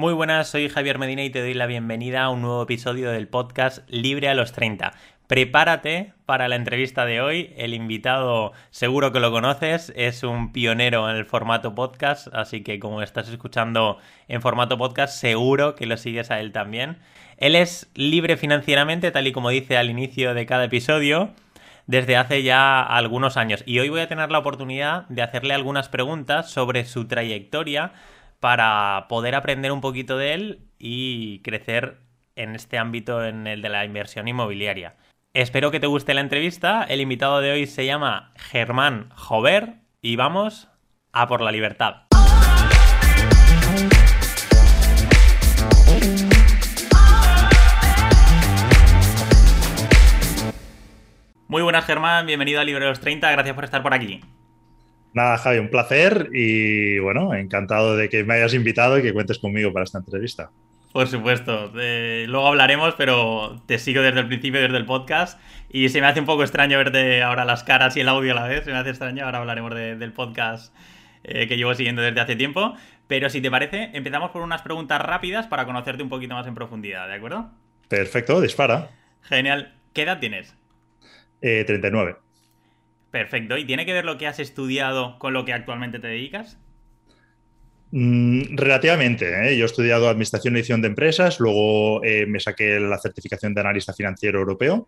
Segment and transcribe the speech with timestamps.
[0.00, 3.28] Muy buenas, soy Javier Medina y te doy la bienvenida a un nuevo episodio del
[3.28, 4.94] podcast Libre a los 30.
[5.26, 7.52] Prepárate para la entrevista de hoy.
[7.58, 12.80] El invitado seguro que lo conoces, es un pionero en el formato podcast, así que
[12.80, 16.96] como estás escuchando en formato podcast, seguro que lo sigues a él también.
[17.36, 21.34] Él es libre financieramente, tal y como dice al inicio de cada episodio,
[21.86, 23.62] desde hace ya algunos años.
[23.66, 27.92] Y hoy voy a tener la oportunidad de hacerle algunas preguntas sobre su trayectoria
[28.40, 31.98] para poder aprender un poquito de él y crecer
[32.36, 34.96] en este ámbito, en el de la inversión inmobiliaria.
[35.34, 36.82] Espero que te guste la entrevista.
[36.82, 40.68] El invitado de hoy se llama Germán Jover y vamos
[41.12, 42.06] a por la libertad.
[51.46, 54.20] Muy buenas Germán, bienvenido a Libre los 30, gracias por estar por aquí.
[55.12, 59.38] Nada, Javi, un placer y bueno, encantado de que me hayas invitado y que cuentes
[59.38, 60.50] conmigo para esta entrevista.
[60.92, 66.00] Por supuesto, luego hablaremos, pero te sigo desde el principio, desde el podcast, y se
[66.00, 68.64] me hace un poco extraño verte ahora las caras y el audio a la vez,
[68.64, 70.74] se me hace extraño, ahora hablaremos del podcast
[71.22, 72.74] eh, que llevo siguiendo desde hace tiempo,
[73.06, 76.56] pero si te parece, empezamos por unas preguntas rápidas para conocerte un poquito más en
[76.56, 77.50] profundidad, ¿de acuerdo?
[77.88, 78.90] Perfecto, dispara.
[79.22, 79.72] Genial.
[79.92, 80.56] ¿Qué edad tienes?
[81.40, 82.16] Eh, 39.
[83.10, 83.58] Perfecto.
[83.58, 86.58] ¿Y tiene que ver lo que has estudiado con lo que actualmente te dedicas?
[87.92, 89.26] Mm, relativamente.
[89.26, 89.56] ¿eh?
[89.56, 93.60] Yo he estudiado Administración y Edición de Empresas, luego eh, me saqué la certificación de
[93.60, 94.86] analista financiero europeo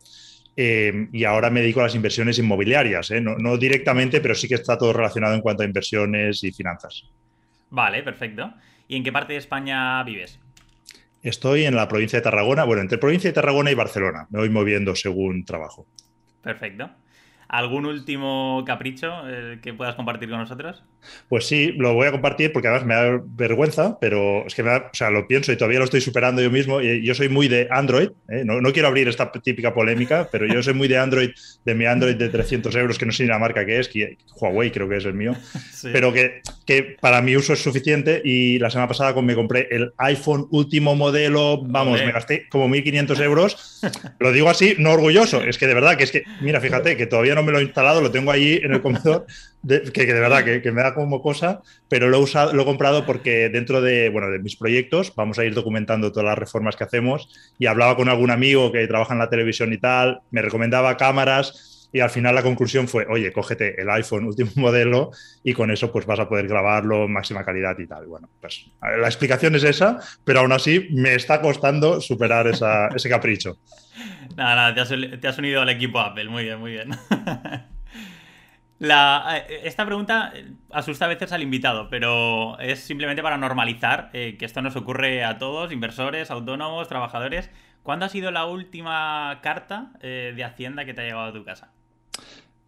[0.56, 3.10] eh, y ahora me dedico a las inversiones inmobiliarias.
[3.22, 7.04] No, no, directamente, pero sí que está todo relacionado en cuanto a inversiones y finanzas.
[7.70, 8.52] Vale, perfecto.
[8.86, 10.38] ¿Y en qué parte de España vives?
[11.22, 14.26] Estoy en la provincia de Tarragona, bueno, entre provincia de Tarragona y Barcelona.
[14.30, 15.86] Me voy moviendo según trabajo.
[16.42, 16.90] Perfecto.
[17.52, 20.82] ¿Algún último capricho eh, que puedas compartir con nosotros?
[21.28, 24.70] Pues sí, lo voy a compartir porque además me da vergüenza, pero es que me
[24.70, 26.80] da, o sea, lo pienso y todavía lo estoy superando yo mismo.
[26.80, 28.42] Yo soy muy de Android, ¿eh?
[28.46, 31.28] no, no, quiero abrir esta típica polémica, pero yo soy muy de Android,
[31.62, 34.16] de mi Android de 300 euros, que no sé ni la marca que es, que
[34.40, 35.34] Huawei creo que es el mío,
[35.72, 35.90] sí.
[35.92, 38.20] pero que, que, para mi uso es suficiente.
[38.24, 42.06] Y la semana pasada me compré el iPhone último modelo, vamos, Olé.
[42.06, 43.80] me gasté como 1.500 euros.
[44.18, 47.06] Lo digo así, no orgulloso, es que de verdad, que es que, mira, fíjate, que
[47.06, 49.26] todavía no me lo he instalado, lo tengo ahí en el comedor,
[49.62, 52.52] de, que, que, de verdad que, que, me da como cosa, pero lo he, usado,
[52.52, 56.26] lo he comprado porque dentro de, bueno, de mis proyectos vamos a ir documentando todas
[56.26, 59.78] las reformas que hacemos y hablaba con algún amigo que trabaja en la televisión y
[59.78, 64.50] tal, me recomendaba cámaras y al final la conclusión fue, oye, cógete el iPhone último
[64.56, 65.10] modelo
[65.44, 68.06] y con eso pues vas a poder grabarlo máxima calidad y tal.
[68.06, 73.08] Bueno, pues la explicación es esa, pero aún así me está costando superar esa, ese
[73.08, 73.58] capricho.
[74.36, 76.90] Nada, nada, te has, te has, unido al equipo Apple, muy bien, muy bien.
[78.78, 80.32] La, esta pregunta
[80.72, 85.22] asusta a veces al invitado, pero es simplemente para normalizar eh, que esto nos ocurre
[85.22, 87.48] a todos, inversores, autónomos, trabajadores.
[87.84, 91.44] ¿Cuándo ha sido la última carta eh, de Hacienda que te ha llegado a tu
[91.44, 91.72] casa?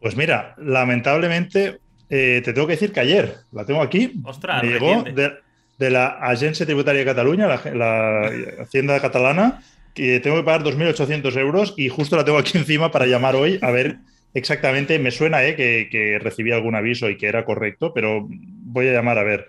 [0.04, 1.78] Pues mira, lamentablemente
[2.10, 5.32] eh, te tengo que decir que ayer, la tengo aquí, Ostras, me llegó de,
[5.78, 9.62] de, la Agencia Tributaria de Cataluña, la, la Hacienda catalana,
[9.94, 13.58] que tengo que pagar 2.800 euros y justo la tengo aquí encima para llamar hoy
[13.62, 13.96] a ver
[14.34, 14.98] exactamente.
[14.98, 18.92] Me suena eh, que, que, recibí algún aviso y que era correcto, pero voy a
[18.92, 19.48] llamar a ver.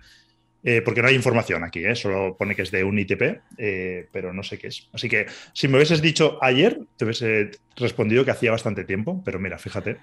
[0.67, 4.07] Eh, porque no hay información aquí, eh, solo pone que es de un ITP, eh,
[4.11, 4.89] pero no sé qué es.
[4.93, 9.37] Así que si me hubieses dicho ayer, te hubiese respondido que hacía bastante tiempo, pero
[9.37, 9.97] mira, fíjate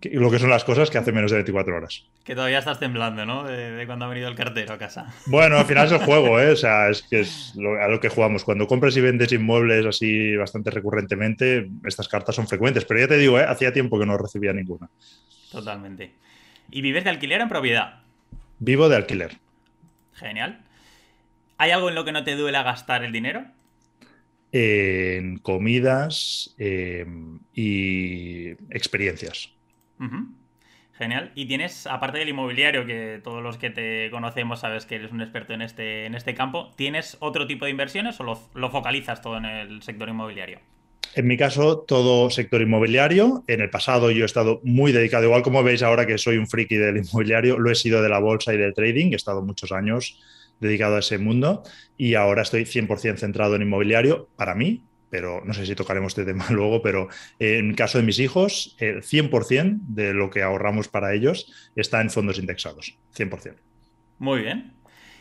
[0.00, 2.04] que, lo que son las cosas que hace menos de 24 horas.
[2.24, 3.44] Que todavía estás temblando, ¿no?
[3.44, 5.06] De, de cuando ha venido el cartero a casa.
[5.26, 6.50] Bueno, al final es el juego, ¿eh?
[6.50, 8.42] O sea, es que es lo, a lo que jugamos.
[8.42, 12.84] Cuando compras y vendes inmuebles así bastante recurrentemente, estas cartas son frecuentes.
[12.84, 13.36] Pero ya te digo.
[13.36, 14.88] Hacía tiempo que no recibía ninguna.
[15.52, 16.10] Totalmente.
[16.72, 18.00] ¿Y vives de alquiler o en propiedad?
[18.58, 19.38] Vivo de alquiler.
[20.18, 20.64] Genial.
[21.58, 23.44] ¿Hay algo en lo que no te duele gastar el dinero?
[24.52, 27.06] En comidas eh,
[27.52, 29.52] y experiencias.
[29.98, 30.34] Uh -huh.
[30.92, 31.30] Genial.
[31.36, 35.20] ¿Y tienes, aparte del inmobiliario, que todos los que te conocemos sabes que eres un
[35.20, 39.22] experto en este, en este campo, ¿tienes otro tipo de inversiones o lo, lo focalizas
[39.22, 40.58] todo en el sector inmobiliario?
[41.14, 43.44] En mi caso, todo sector inmobiliario.
[43.46, 46.46] En el pasado yo he estado muy dedicado, igual como veis ahora que soy un
[46.46, 49.72] friki del inmobiliario, lo he sido de la bolsa y del trading, he estado muchos
[49.72, 50.20] años
[50.60, 51.62] dedicado a ese mundo
[51.96, 56.24] y ahora estoy 100% centrado en inmobiliario para mí, pero no sé si tocaremos este
[56.24, 57.08] tema luego, pero
[57.38, 62.10] en caso de mis hijos, el 100% de lo que ahorramos para ellos está en
[62.10, 63.54] fondos indexados, 100%.
[64.18, 64.77] Muy bien.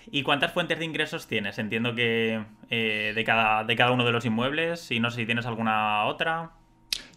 [0.09, 1.59] ¿Y cuántas fuentes de ingresos tienes?
[1.59, 5.25] Entiendo que eh, de, cada, de cada uno de los inmuebles y no sé si
[5.25, 6.51] tienes alguna otra.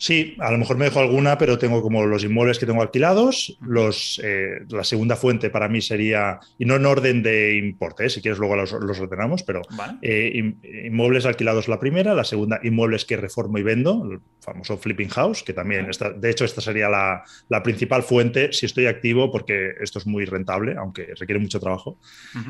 [0.00, 3.59] Sí, a lo mejor me dejo alguna, pero tengo como los inmuebles que tengo alquilados.
[3.61, 8.11] Los, eh, la segunda fuente para mí sería, y no en orden de importe, eh,
[8.11, 9.61] si quieres luego los, ordenamos, pero
[10.00, 10.55] eh,
[10.87, 15.43] inmuebles alquilados la primera, la segunda inmuebles que reformo y vendo, el famoso flipping house,
[15.43, 19.75] que también, está, de hecho, esta sería la, la, principal fuente si estoy activo, porque
[19.82, 21.99] esto es muy rentable, aunque requiere mucho trabajo.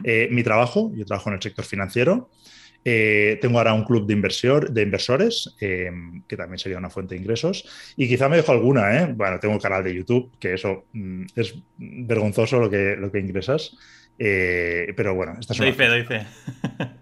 [0.05, 2.31] mi trabajo, yo trabajo en el sector financiero.
[2.85, 5.91] Eh, tengo ahora un club de, inversión, de inversores, eh,
[6.27, 7.93] que también sería una fuente de ingresos.
[7.97, 9.13] Y quizá me dejo alguna, ¿eh?
[9.15, 13.21] Bueno, tengo un canal de YouTube, que eso mm, es vergonzoso lo que, lo que
[13.21, 13.77] ingresas.
[14.19, 16.27] Eh, pero bueno, esta es Doy fe, doy fe.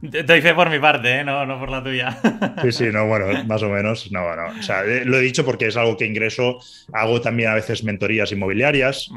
[0.00, 2.18] Doy fe por mi parte, no, no por la tuya.
[2.62, 4.58] Sí, sí, no, bueno, más o menos, no, no.
[4.58, 6.58] O sea, lo he dicho porque es algo que ingreso,
[6.92, 9.08] hago también a veces mentorías inmobiliarias.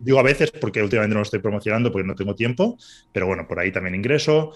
[0.00, 2.76] digo a veces porque últimamente no lo estoy promocionando porque no tengo tiempo,
[3.12, 4.52] pero bueno, por ahí también ingreso.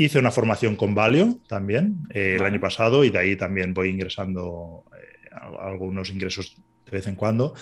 [0.00, 3.90] Hice una formación con Valio también eh, el año pasado y de ahí también voy
[3.90, 5.28] ingresando eh,
[5.60, 6.56] algunos ingresos
[6.86, 7.52] de vez en cuando.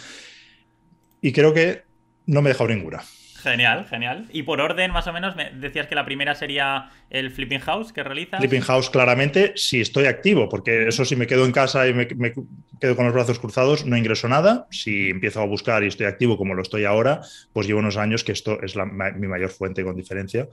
[1.21, 1.83] Y creo que
[2.27, 3.03] no me he dejado ninguna.
[3.43, 4.27] Genial, genial.
[4.33, 7.93] Y por orden, más o menos, me decías que la primera sería el Flipping House
[7.93, 8.41] que realizas.
[8.41, 12.09] Flipping House, claramente, si estoy activo, porque eso si me quedo en casa y me,
[12.09, 14.67] quedo con los brazos cruzados, no ingreso nada.
[14.71, 17.21] Si empiezo a buscar y estoy activo como lo estoy ahora,
[17.53, 18.75] pues llevo unos años que esto es
[19.17, 20.49] mi mayor fuente con diferencia.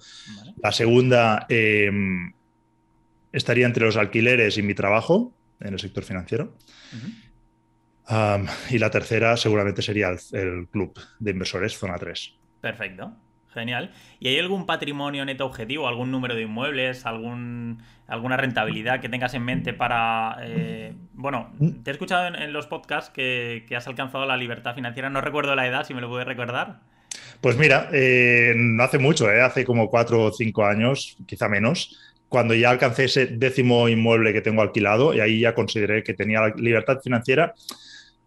[0.61, 2.33] La segunda em,
[3.31, 6.55] estaría entre los alquileres y mi trabajo en el sector financiero.
[8.69, 12.44] y la tercera seguramente sería el, el club de inversores, zona 3.
[12.65, 13.11] Perfecto.
[13.53, 13.91] Genial.
[14.19, 17.77] ¿Y hay algún patrimonio neto objetivo, algún número de inmuebles, algún,
[18.07, 20.37] alguna rentabilidad que tengas en mente para...
[20.41, 21.53] Eh, bueno,
[21.83, 25.11] te he escuchado en, los podcasts que, has alcanzado la libertad financiera.
[25.11, 26.79] No recuerdo la edad, si me lo puedes recordar.
[27.39, 31.99] Pues mira, eh, no hace mucho, eh, hace como cuatro o cinco años, quizá menos,
[32.29, 36.47] cuando ya alcancé ese décimo inmueble que tengo alquilado y ahí ya consideré que tenía
[36.57, 37.53] libertad financiera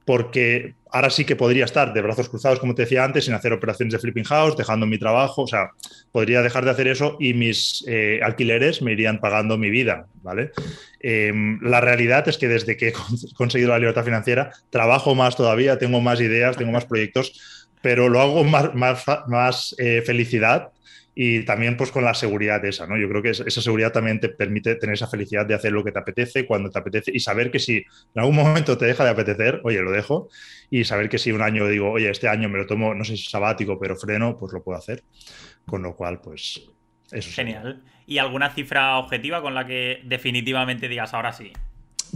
[0.08, 3.52] porque ahora sí que podría estar de brazos cruzados, como te decía antes, sin hacer
[3.52, 5.72] operaciones de flipping house, dejando mi trabajo, o sea,
[6.12, 10.52] podría dejar de hacer eso y mis eh, alquileres me irían pagando mi vida, ¿vale?
[11.00, 12.92] Em, la realidad es que desde que he
[13.34, 18.22] conseguido la libertad financiera, trabajo más todavía, tengo más ideas, tengo más proyectos, pero lo
[18.22, 20.70] hago más, más, más eh, felicidad
[21.20, 22.96] y también pues con la seguridad esa, ¿no?
[22.96, 25.90] Yo creo que esa seguridad también te permite tener esa felicidad de hacer lo que
[25.90, 29.10] te apetece, cuando te apetece y saber que si en algún momento te deja de
[29.10, 30.28] apetecer, oye, lo dejo
[30.70, 33.16] y saber que si un año digo, oye, este año me lo tomo, no sé
[33.16, 35.02] si sabático, pero freno, pues lo puedo hacer.
[35.66, 36.62] Con lo cual, pues
[37.10, 37.30] eso.
[37.32, 37.82] Genial.
[38.06, 41.52] ¿Y alguna cifra objetiva con la que definitivamente digas ahora sí?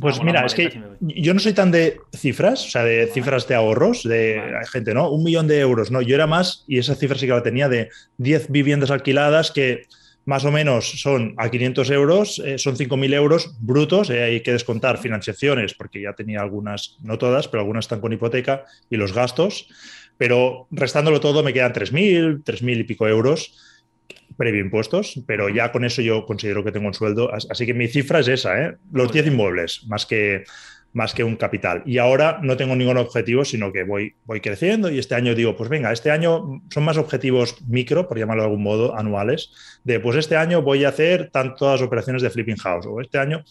[0.00, 3.54] Pues mira, es que yo no soy tan de cifras, o sea, de cifras de
[3.54, 4.40] ahorros, de
[4.70, 5.10] gente, ¿no?
[5.10, 6.02] Un millón de euros, ¿no?
[6.02, 9.82] Yo era más, y esa cifra sí que la tenía, de 10 viviendas alquiladas que
[10.24, 14.52] más o menos son a 500 euros, eh, son 5.000 euros brutos, eh, hay que
[14.52, 19.12] descontar financiaciones, porque ya tenía algunas, no todas, pero algunas están con hipoteca y los
[19.12, 19.68] gastos,
[20.16, 23.58] pero restándolo todo me quedan 3.000, 3.000 y pico euros
[24.36, 27.30] previo impuestos, pero ya con eso yo considero que tengo un sueldo.
[27.32, 28.76] Así que mi cifra es esa, ¿eh?
[28.92, 30.44] los 10 inmuebles, más que,
[30.92, 31.82] más que un capital.
[31.86, 35.56] Y ahora no tengo ningún objetivo, sino que voy, voy creciendo y este año digo,
[35.56, 39.50] pues venga, este año son más objetivos micro, por llamarlo de algún modo, anuales,
[39.84, 43.44] de pues este año voy a hacer tantas operaciones de flipping house o este año...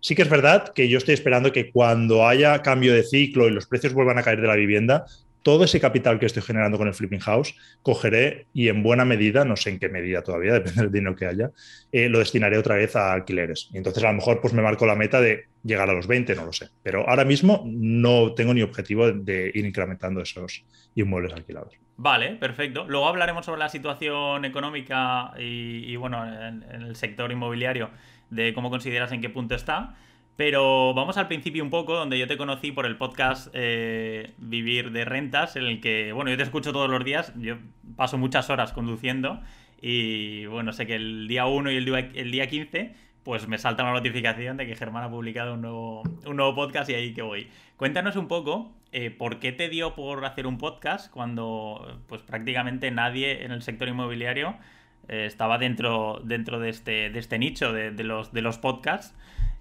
[0.00, 3.50] Sí que es verdad que yo estoy esperando que cuando haya cambio de ciclo y
[3.50, 5.06] los precios vuelvan a caer de la vivienda,
[5.48, 9.46] todo ese capital que estoy generando con el Flipping House, cogeré y en buena medida,
[9.46, 11.52] no sé en qué medida todavía, depende del dinero que haya,
[11.90, 13.70] eh, lo destinaré otra vez a alquileres.
[13.72, 16.34] Y entonces a lo mejor pues me marco la meta de llegar a los 20,
[16.34, 16.68] no lo sé.
[16.82, 21.72] Pero ahora mismo no tengo ni objetivo de ir incrementando esos inmuebles alquilados.
[21.96, 22.84] Vale, perfecto.
[22.86, 27.88] Luego hablaremos sobre la situación económica y, bueno, en el sector inmobiliario,
[28.28, 29.96] de cómo consideras en qué punto está.
[30.38, 34.92] Pero vamos al principio un poco, donde yo te conocí por el podcast eh, Vivir
[34.92, 37.56] de Rentas, en el que, bueno, yo te escucho todos los días, yo
[37.96, 39.40] paso muchas horas conduciendo
[39.82, 43.58] y, bueno, sé que el día 1 y el día, el día 15, pues me
[43.58, 47.14] salta una notificación de que Germán ha publicado un nuevo, un nuevo podcast y ahí
[47.14, 47.48] que voy.
[47.76, 52.92] Cuéntanos un poco eh, por qué te dio por hacer un podcast cuando, pues prácticamente
[52.92, 54.54] nadie en el sector inmobiliario
[55.08, 59.16] eh, estaba dentro, dentro de, este, de este nicho de, los, de los podcasts.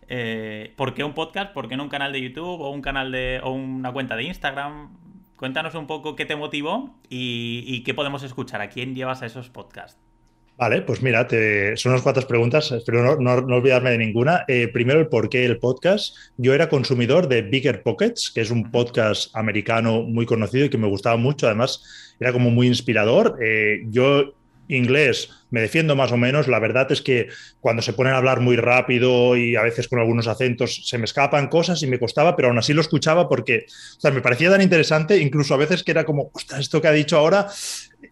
[0.08, 1.54] Eh, ¿Por qué un podcast?
[1.54, 4.24] ¿Por qué no un canal de YouTube o un canal de o una cuenta de
[4.24, 4.96] Instagram?
[5.36, 8.62] Cuéntanos un poco qué te motivó y, qué podemos escuchar.
[8.62, 10.00] ¿A quién llevas a esos podcasts?
[10.58, 11.28] Vale, pues mira,
[11.76, 14.44] son unas cuantas preguntas, espero no, olvidarme de ninguna.
[14.48, 16.16] Eh, primero, el por qué el podcast.
[16.38, 20.80] Yo era consumidor de Bigger Pockets, que es un podcast americano muy conocido y que
[20.80, 21.46] me gustaba mucho.
[21.46, 23.38] Además, era como muy inspirador.
[23.40, 24.34] Eh, yo
[24.68, 26.48] inglés me defiendo más o menos.
[26.48, 30.00] La verdad es que cuando se ponen a hablar muy rápido y a veces con
[30.00, 33.66] algunos acentos se me escapan cosas y me costaba, pero aún así lo escuchaba porque
[34.04, 37.48] me parecía tan interesante, incluso a veces que era como, esto que ha dicho ahora,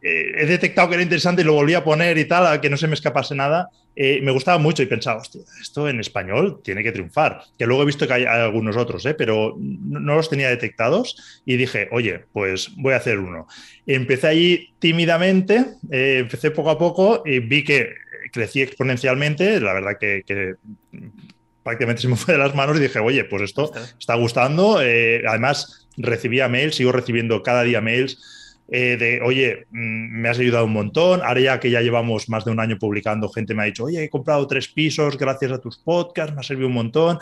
[0.02, 2.70] eh, he detectado que era interesante y lo volví a poner y tal, a que
[2.70, 3.70] no se me escapase nada.
[3.96, 7.42] Eh, me gustaba mucho y pensaba, hostia, esto en español tiene que triunfar.
[7.58, 9.14] Que luego he visto que hay, algunos otros, ¿eh?
[9.14, 13.48] pero no, los tenía detectados y dije, oye, pues voy a hacer uno.
[13.88, 17.94] Empecé ahí tímidamente, eh, empecé poco a poco y vi que
[18.34, 19.62] crecí exponencialmente.
[19.62, 20.56] La verdad que,
[21.64, 24.78] prácticamente se me fue de las manos y dije, oye, pues esto está gustando.
[24.78, 28.35] además, recibía mails, sigo recibiendo cada día mails
[28.68, 32.46] eh, de, oye, mm, me has ayudado un montón, ahora ya que ya llevamos más
[32.46, 35.60] de un año publicando, gente me ha dicho, oye, he comprado tres pisos gracias a
[35.60, 37.20] tus podcasts, me ha servido un montón,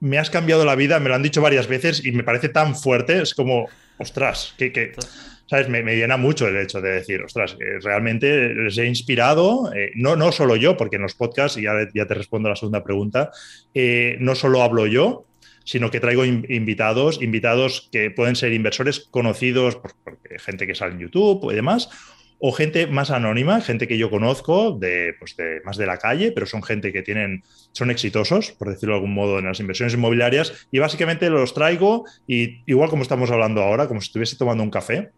[0.00, 2.74] me has cambiado la vida, me lo han dicho varias veces y me parece tan
[2.74, 3.68] fuerte, es como,
[3.98, 4.92] ostras, que...
[5.46, 5.68] ¿Sabes?
[5.68, 10.14] Me, llena mucho el hecho de decir, ostras, eh, realmente les he inspirado, eh, no,
[10.14, 12.84] no solo yo, porque en los podcasts, y ya, ya te respondo a la segunda
[12.84, 13.32] pregunta,
[14.20, 15.26] no solo hablo yo,
[15.64, 19.92] sino que traigo invitados, invitados que pueden ser inversores conocidos, por,
[20.38, 21.88] gente que sale en YouTube y demás,
[22.40, 26.32] o gente más anónima, gente que yo conozco de, pues de, más de la calle,
[26.32, 29.92] pero son gente que tienen, son exitosos, por decirlo de algún modo, en las inversiones
[29.92, 34.64] inmobiliarias, y básicamente los traigo y igual como estamos hablando ahora, como si estuviese tomando
[34.64, 35.10] un café,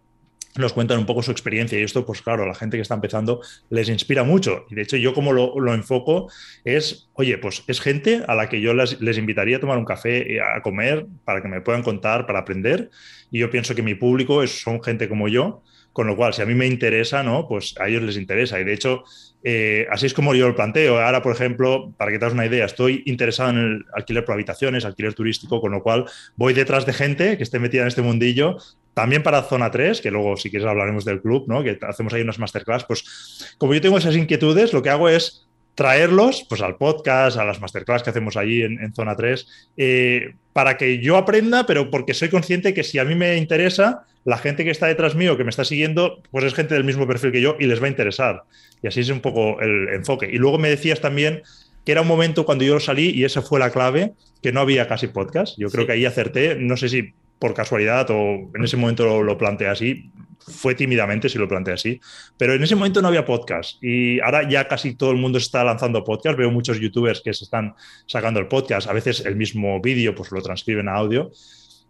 [0.57, 2.95] nos cuentan un poco su experiencia y esto, pues claro, a la gente que está
[2.95, 3.41] empezando
[3.71, 4.67] les inspira mucho.
[4.71, 6.31] Y de hecho yo como lo, enfoco
[6.65, 9.85] es, oye, pues es gente a la que yo les, les, invitaría a tomar un
[9.85, 12.91] café, a comer, para que me puedan contar, para aprender.
[13.31, 16.43] Y yo pienso que mi público es, son gente como yo, con lo cual si
[16.43, 17.47] a mí me interesa, ¿no?
[17.49, 18.61] Pues a ellos les interesa.
[18.61, 19.05] Y de hecho,
[19.45, 21.01] eh, así es como yo lo planteo.
[21.01, 24.35] Ahora, por ejemplo, para que te hagas una idea, estoy interesado en el alquiler por
[24.35, 26.07] habitaciones, alquiler turístico, con lo cual
[26.37, 28.57] voy detrás de gente que esté metida en este mundillo.
[28.95, 31.63] También para Zona 3, que luego si quieres hablaremos del club, ¿no?
[31.63, 35.47] que hacemos ahí unas masterclass, pues como yo tengo esas inquietudes, lo que hago es
[35.75, 39.47] traerlos pues, al podcast, a las masterclass que hacemos allí en, Zona 3,
[39.79, 44.05] eh, para que yo aprenda, pero porque soy consciente que si a mí me interesa,
[44.25, 47.07] la gente que está detrás mío, que me está siguiendo, pues es gente del mismo
[47.07, 48.43] perfil que yo y les va a interesar.
[48.83, 50.29] Y así es un poco el enfoque.
[50.31, 51.43] Y luego me decías también
[51.85, 54.87] que era un momento cuando yo salí, y esa fue la clave, que no había
[54.87, 55.59] casi podcast.
[55.59, 59.25] Yo creo que ahí acerté, no sé si por casualidad o en ese momento lo,
[59.25, 62.01] lo planteé así, fue tímidamente si lo planteé así,
[62.39, 65.65] pero en ese momento no había podcast y ahora ya casi todo el mundo está
[65.65, 67.75] lanzando podcast, veo muchos youtubers que se están
[68.07, 71.33] sacando el podcast, a veces el mismo vídeo pues lo transcriben a audio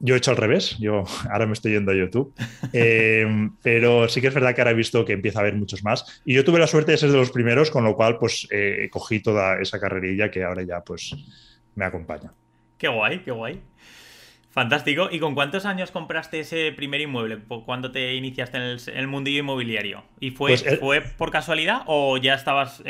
[0.05, 2.35] yo he hecho al revés, yo ahora me estoy yendo a YouTube,
[2.73, 5.85] eh, pero sí que es verdad que ahora he visto que empieza a haber muchos
[5.85, 6.23] más.
[6.25, 8.89] Y yo tuve la suerte de ser de los primeros, con lo cual pues eh,
[8.91, 11.15] cogí toda esa carrerilla que ahora ya pues
[11.77, 12.33] me acompaña.
[12.79, 13.61] Qué guay, qué guay.
[14.53, 15.09] Fantástico.
[15.11, 17.39] ¿Y con cuántos años compraste ese primer inmueble?
[17.65, 20.05] ¿Cuándo te iniciaste en el, mundillo inmobiliario?
[20.21, 22.83] ¿Y fue, pues, eh, fue por casualidad o ya estabas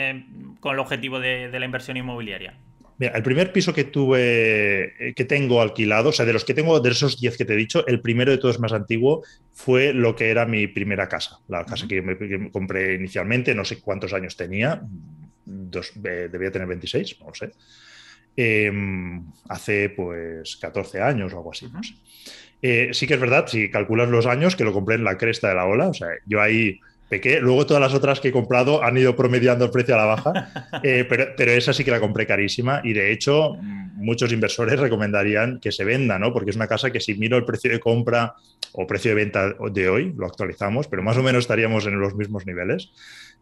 [0.60, 2.58] con el objetivo de la inversión inmobiliaria?
[3.02, 6.54] Mira, el primer piso que tuve, eh, que tengo alquilado, o sea, de los que
[6.54, 9.92] tengo, de esos 10 que te he dicho, el primero de todos más antiguo fue
[9.92, 14.12] lo que era mi primera casa, la casa que, me, compré inicialmente, no sé cuántos
[14.12, 14.82] años tenía,
[15.44, 17.50] dos, debía tener 26, no lo sé.
[18.36, 21.94] Em, hace pues 14 años o algo así, no sé.
[22.62, 25.48] Eh, sí que es verdad, si calculas los años, que lo compré en la cresta
[25.48, 26.80] de la ola, o sea, yo ahí
[27.42, 30.32] Luego todas las otras que he comprado han ido promediando el precio a la baja,
[30.82, 33.56] eh, pero, pero, esa sí que la compré carísima y de hecho
[33.94, 36.32] muchos inversores recomendarían que se venda, ¿no?
[36.32, 38.34] Porque es una casa que si miro el precio de compra
[38.72, 42.14] o precio de venta de hoy, lo actualizamos, pero más o menos estaríamos en los
[42.14, 42.90] mismos niveles.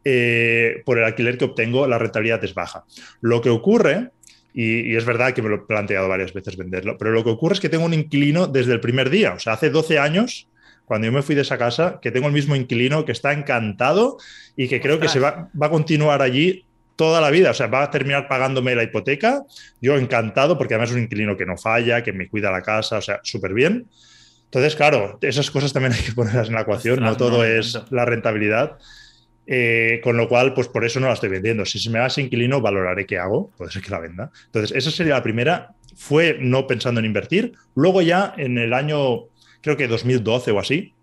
[0.05, 2.85] Eh, por el alquiler que obtengo, la rentabilidad es baja.
[3.21, 4.11] Lo que ocurre
[4.55, 7.55] y, es verdad que me lo he planteado varias veces venderlo, pero lo que ocurre
[7.55, 10.49] es que tengo un inquilino desde el primer día, o sea, hace 12 años
[10.85, 14.19] cuando yo me fui de esa casa, que tengo el mismo inquilino que está encantado
[14.57, 16.65] y que creo que se va, va a continuar allí
[17.01, 17.53] toda la vida.
[17.53, 19.45] O sea, va a terminar pagándome la hipoteca.
[19.81, 22.99] Yo encantado, porque además es un inquilino que no falla, que me cuida la casa,
[22.99, 23.87] o sea, súper bien.
[24.45, 28.05] Entonces, claro, esas cosas también hay que ponerlas en la ecuación, no todo es la
[28.05, 28.77] rentabilidad.
[29.47, 31.65] Eh, con lo cual, pues por eso no la estoy vendiendo.
[31.65, 34.31] Si se me va ese inquilino, valoraré qué hago, puede ser que la venda.
[34.47, 35.75] Entonces, esa sería la primera.
[35.97, 37.53] Fue no pensando en invertir.
[37.75, 39.25] Luego ya en el año
[39.61, 40.95] creo que 2012 o así,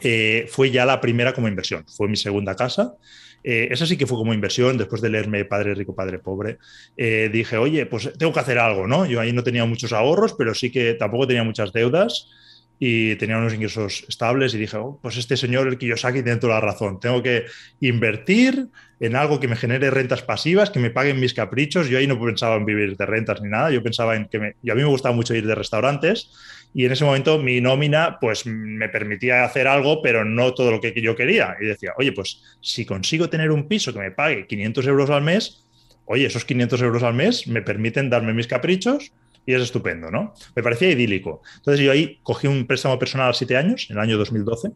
[0.00, 1.84] eh, fue ya la primera como inversión.
[1.86, 2.94] Fue mi segunda casa.
[3.42, 6.58] Eh, esa sí que fue como inversión, después de leerme Padre Rico, Padre Pobre,
[6.96, 9.04] eh, dije, oye, pues tengo que hacer algo, ¿no?
[9.04, 12.30] Yo ahí no tenía muchos ahorros, pero sí que tampoco tenía muchas deudas.
[12.78, 16.54] Y tenía unos ingresos estables y dije, oh, pues este señor, el Kiyosaki, tiene toda
[16.54, 17.00] la razón.
[17.00, 17.46] Tengo que
[17.80, 18.68] invertir
[19.00, 21.88] en algo que me genere rentas pasivas, que me paguen mis caprichos.
[21.88, 24.56] Yo ahí no pensaba en vivir de rentas ni nada, yo pensaba en que me...
[24.62, 26.30] Y a mí me gustaba mucho ir de restaurantes
[26.74, 30.80] y en ese momento mi nómina pues me permitía hacer algo, pero no todo lo
[30.80, 31.56] que yo quería.
[31.60, 35.22] Y decía, oye, pues si consigo tener un piso que me pague 500 euros al
[35.22, 35.64] mes,
[36.06, 39.12] oye, esos 500 euros al mes me permiten darme mis caprichos
[39.46, 40.34] y es estupendo, ¿no?
[40.54, 41.42] Me parecía idílico.
[41.56, 44.72] Entonces yo ahí cogí un préstamo personal a siete años, en el año 2012,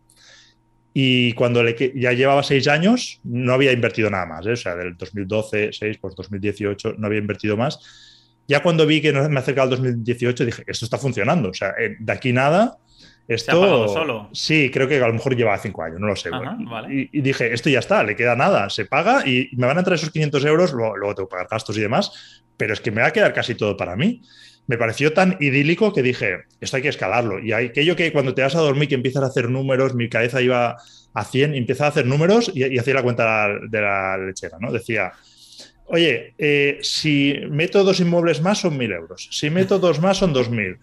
[1.01, 4.53] y cuando le, ya llevaba seis años no había invertido nada más, ¿eh?
[4.53, 7.79] o sea, del 2012, 6, pues 2018 no había invertido más.
[8.49, 11.97] Ya cuando vi que me acercaba al 2018 dije, esto está funcionando, o sea, eh,
[12.01, 12.79] de aquí nada,
[13.29, 13.87] esto...
[13.89, 14.31] ¿Se solo?
[14.33, 16.31] Sí, creo que a lo mejor lleva cinco años, no lo sé.
[16.89, 19.95] y, dije, esto ya está, le queda nada, se paga y me van a entrar
[19.95, 23.03] esos 500 euros, luego, luego tengo que pagar gastos y demás, pero es que me
[23.03, 24.23] va a quedar casi todo para mí
[24.69, 27.41] me pareció tan idílico que dije, esto hay que escalarlo.
[27.41, 30.43] Y aquello que cuando te vas a dormir, que empiezas a hacer números, mi cabeza
[30.43, 30.77] iba
[31.15, 34.71] a 100, y empieza a hacer números y, hacía la cuenta de la lechera, ¿no?
[34.71, 35.13] Decía,
[35.87, 40.35] oye, eh, si meto dos inmuebles más son mil euros, si meto dos más son
[40.35, 40.77] dos mil.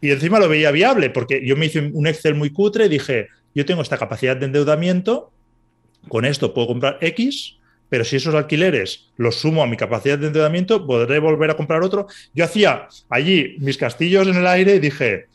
[0.00, 3.26] Y encima lo veía viable, porque yo me hice un Excel muy cutre y dije,
[3.56, 5.32] yo tengo esta capacidad de endeudamiento,
[6.08, 7.56] con esto puedo comprar X,
[7.88, 11.82] pero si esos alquileres los sumo a mi capacidad de endeudamiento, podré volver a comprar
[11.82, 12.06] otro.
[12.34, 15.26] Yo hacía allí mis castillos en el aire y dije,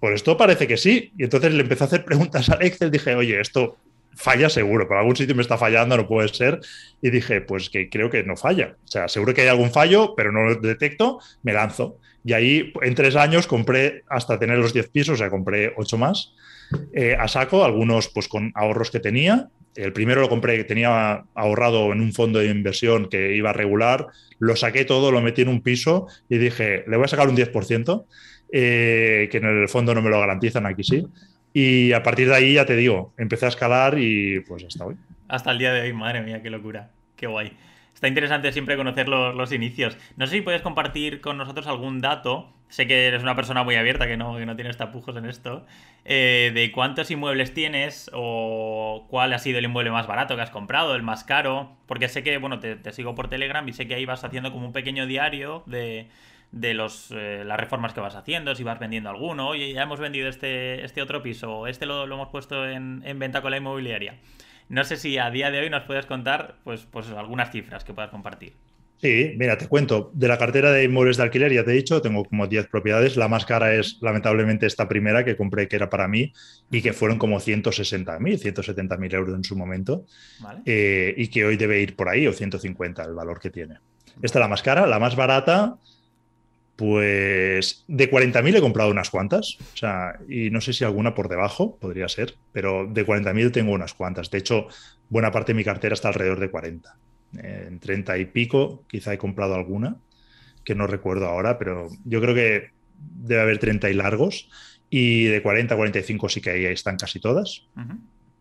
[0.00, 1.12] pues esto parece que sí.
[1.18, 3.76] Y entonces le empecé a hacer preguntas al Excel, dije, oye, esto
[4.14, 6.60] falla seguro, por algún sitio me está fallando, no puede ser.
[7.02, 8.76] Y dije, pues que creo que no falla.
[8.84, 11.98] O sea, seguro que hay algún fallo, pero no lo detecto, me lanzo.
[12.24, 15.98] Y ahí en tres años compré hasta tener los 10 pisos, o sea, compré ocho
[15.98, 16.32] más.
[16.92, 21.92] Eh, a saco, algunos pues con ahorros que tenía el primero lo compré, tenía ahorrado
[21.92, 24.06] en un fondo de inversión que iba a regular,
[24.38, 27.36] lo saqué todo, lo metí en un piso y dije, le voy a sacar un
[27.36, 28.04] 10%,
[28.52, 31.06] eh, que en el fondo no me lo garantizan, aquí sí.
[31.52, 34.96] Y a partir de ahí, ya te digo, empecé a escalar y pues hasta hoy.
[35.28, 37.52] Hasta el día de hoy, madre mía, qué locura, qué guay.
[37.96, 39.96] Está interesante siempre conocer los, inicios.
[40.18, 42.52] No sé si puedes compartir con nosotros algún dato.
[42.68, 45.64] Sé que eres una persona muy abierta, que no, que no tienes tapujos en esto.
[46.04, 50.50] Eh, de cuántos inmuebles tienes o cuál ha sido el inmueble más barato que has
[50.50, 51.78] comprado, el más caro.
[51.86, 54.66] Porque sé que, bueno, te, sigo por Telegram y sé que ahí vas haciendo como
[54.66, 56.10] un pequeño diario de,
[56.52, 59.48] los, eh, las reformas que vas haciendo, si vas vendiendo alguno.
[59.48, 63.40] Oye, ya hemos vendido este, este otro piso, este lo, hemos puesto en, en venta
[63.40, 64.16] con la inmobiliaria.
[64.68, 67.94] No sé si a día de hoy nos puedes contar pues, pues algunas cifras que
[67.94, 68.54] puedas compartir.
[68.98, 70.10] Sí, mira, te cuento.
[70.14, 73.16] De la cartera de inmuebles de alquiler, ya te he dicho, tengo como 10 propiedades.
[73.16, 76.32] La más cara es, lamentablemente, esta primera que compré, que era para mí,
[76.70, 80.06] y que fueron como 160.000, 170.000 euros en su momento.
[80.64, 83.78] Eh, y que hoy debe ir por ahí, o 150 el valor que tiene.
[84.22, 84.86] Esta es la más cara.
[84.86, 85.76] La más barata,
[86.76, 91.28] pues de 40.000 he comprado unas cuantas, o sea, y no sé si alguna por
[91.28, 94.30] debajo, podría ser, pero de 40.000 tengo unas cuantas.
[94.30, 94.68] De hecho,
[95.08, 96.96] buena parte de mi cartera está alrededor de 40.
[97.38, 99.96] en 30 y pico, quizá he comprado alguna,
[100.64, 104.48] que no recuerdo ahora, pero yo creo que debe haber 30 y largos,
[104.90, 107.66] y de 40 a 45 sí que ahí están casi todas.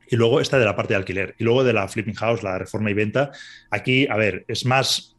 [0.07, 1.35] Y luego esta de la parte de alquiler.
[1.39, 3.31] Y luego de la flipping house, la reforma y venta.
[3.71, 5.14] Aquí, a ver, es más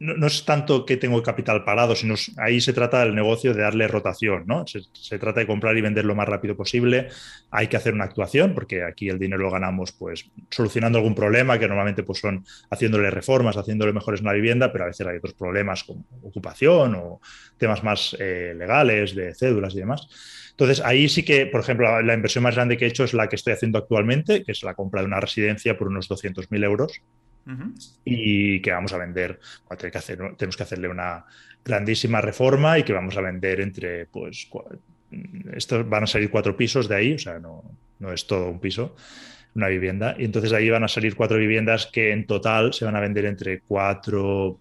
[0.00, 3.88] no, es tanto que tengo capital parado, sino ahí se trata del negocio de darle
[3.88, 4.64] rotación, ¿no?
[4.66, 7.08] Se, trata de comprar y vender lo más rápido posible.
[7.50, 11.58] Hay que hacer una actuación, porque aquí el dinero lo ganamos pues solucionando algún problema,
[11.58, 15.16] que normalmente pues son haciéndole reformas, haciéndole mejores en la vivienda, pero a veces hay
[15.16, 17.20] otros problemas como ocupación o
[17.56, 20.08] temas más eh, legales, de cédulas y demás.
[20.50, 23.28] Entonces, ahí sí que, por ejemplo, la, inversión más grande que he hecho es la
[23.28, 27.00] que estoy haciendo actualmente, que es la compra de una residencia por unos 200.000 euros
[28.04, 29.40] y que vamos a vender,
[29.78, 31.24] que hacer, tenemos que hacerle una
[31.64, 34.48] grandísima reforma y que vamos a vender entre, pues,
[35.52, 37.64] estos van a salir cuatro pisos de ahí, o sea, no,
[37.98, 38.94] no es todo un piso,
[39.54, 42.96] una vivienda, y entonces ahí van a salir cuatro viviendas que en total se van
[42.96, 44.58] a vender entre cuatro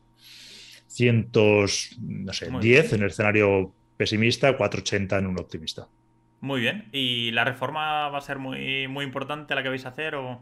[0.88, 5.88] cientos, no sé, 10 en el escenario pesimista, 480 en un optimista.
[6.40, 6.88] Muy bien.
[6.92, 10.40] ¿Y la reforma va a ser muy, muy importante la que vais a hacer o...?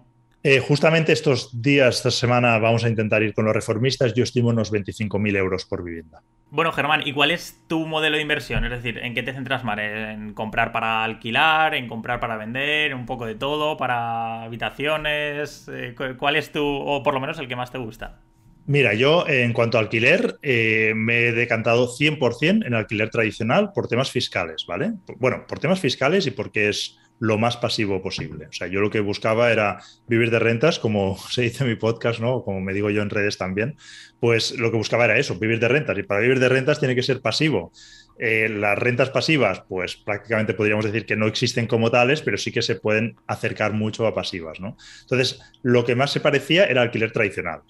[0.48, 4.14] Eh, justamente estos días, esta semana, vamos a intentar ir con los reformistas.
[4.14, 6.22] Yo estimo unos 25.000 euros por vivienda.
[6.52, 8.64] Bueno, Germán, ¿y cuál es tu modelo de inversión?
[8.64, 9.80] Es decir, ¿en qué te centras más?
[9.80, 11.74] ¿En comprar para alquilar?
[11.74, 12.94] ¿En comprar para vender?
[12.94, 13.76] ¿Un poco de todo?
[13.76, 15.68] ¿Para habitaciones?
[15.68, 18.20] Eh, ¿Cuál es tu, o por lo menos el que más te gusta?
[18.68, 23.88] Mira, yo en cuanto a alquiler eh, me he decantado 100% en alquiler tradicional por
[23.88, 24.94] temas fiscales, ¿vale?
[25.18, 28.48] Bueno, por temas fiscales y porque es lo más pasivo posible.
[28.48, 31.76] O sea, yo lo que buscaba era vivir de rentas, como se dice en mi
[31.76, 32.44] podcast, ¿no?
[32.44, 33.78] Como me digo yo en redes también,
[34.20, 35.98] pues lo que buscaba era eso, vivir de rentas.
[35.98, 37.72] Y para vivir de rentas tiene que ser pasivo.
[38.18, 42.52] Eh, las rentas pasivas, pues prácticamente podríamos decir que no existen como tales, pero sí
[42.52, 44.78] que se pueden acercar mucho a pasivas, ¿no?
[45.02, 47.62] Entonces, lo que más se parecía era alquiler tradicional.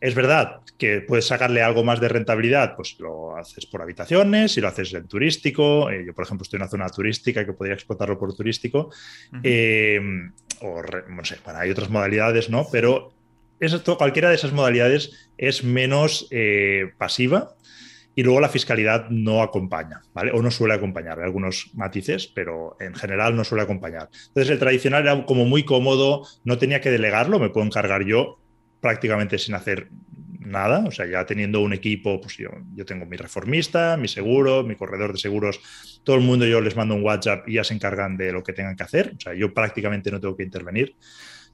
[0.00, 4.60] Es verdad que puedes sacarle algo más de rentabilidad, pues lo haces por habitaciones, si
[4.62, 5.90] lo haces en turístico.
[5.90, 8.90] Eh, yo, por ejemplo, estoy en una zona turística que podría explotarlo por turístico.
[9.42, 10.00] Eh,
[10.62, 12.66] o, no sé, bueno, hay otras modalidades, ¿no?
[12.72, 13.12] Pero
[13.60, 17.54] eso, cualquiera de esas modalidades es menos eh, pasiva
[18.14, 20.32] y luego la fiscalidad no acompaña, ¿vale?
[20.32, 24.08] O no suele acompañar, hay algunos matices, pero en general no suele acompañar.
[24.28, 28.38] Entonces el tradicional era como muy cómodo, no tenía que delegarlo, me puedo encargar yo
[28.80, 29.88] prácticamente sin hacer
[30.40, 34.62] nada, o sea, ya teniendo un equipo, pues yo, yo, tengo mi reformista, mi seguro,
[34.64, 35.60] mi corredor de seguros,
[36.02, 38.52] todo el mundo yo les mando un WhatsApp y ya se encargan de lo que
[38.52, 40.96] tengan que hacer, o sea, yo prácticamente no tengo que intervenir.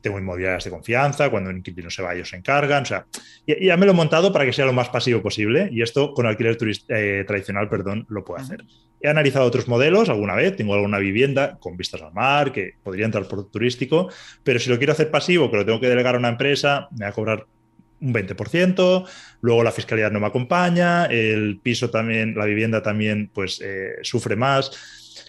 [0.00, 3.06] Tengo inmobiliarias de confianza, cuando un inquilino se va ellos se encargan, o sea,
[3.46, 6.12] ya, ya, me lo he montado para que sea lo más pasivo posible y esto
[6.12, 6.56] con alquiler
[6.88, 8.64] eh, tradicional, perdón, lo puedo hacer.
[9.00, 13.04] He analizado otros modelos alguna vez, tengo alguna vivienda con vistas al mar que podría
[13.04, 14.09] entrar por turístico,
[14.42, 17.04] pero si lo quiero hacer pasivo, que lo tengo que delegar a una empresa, me
[17.04, 17.46] va a cobrar
[18.00, 19.09] un 20%,
[19.40, 24.37] luego la fiscalidad no me acompaña, el piso también, la vivienda también pues eh, sufre
[24.37, 24.70] más.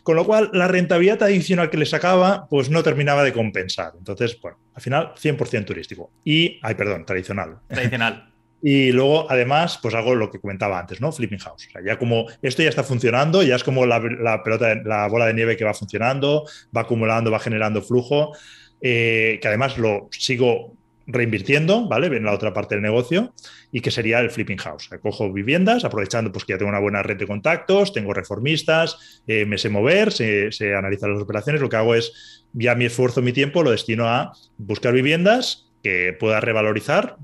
[0.08, 3.92] Con lo cual, la rentabilidad adicional que le sacaba, pues no terminaba de compensar.
[3.98, 6.12] Entonces, bueno, al final, 100% turístico.
[6.24, 7.58] Y, ay, perdón, tradicional.
[7.68, 8.34] Tradicional.
[8.64, 11.12] Y luego, además, pues hago lo que comentaba antes, ¿no?
[11.12, 11.68] Flipping house.
[11.68, 15.10] O sea, ya como esto ya está funcionando, ya es como la, la pelota, la
[15.10, 18.32] bola de nieve que va funcionando, va acumulando, va generando flujo,
[18.80, 22.08] eh, que además lo sigo reinvirtiendo, ¿vale?
[22.16, 23.34] En la otra parte del negocio
[23.72, 24.90] y que sería el flipping house.
[25.02, 29.46] Cojo viviendas, aprovechando pues que ya tengo una buena red de contactos, tengo reformistas, eh,
[29.46, 31.62] me sé mover, sé, sé, analizar las operaciones.
[31.62, 36.16] Lo que hago es, ya mi esfuerzo, mi tiempo lo destino a buscar viviendas que
[36.20, 37.18] pueda revalorizar,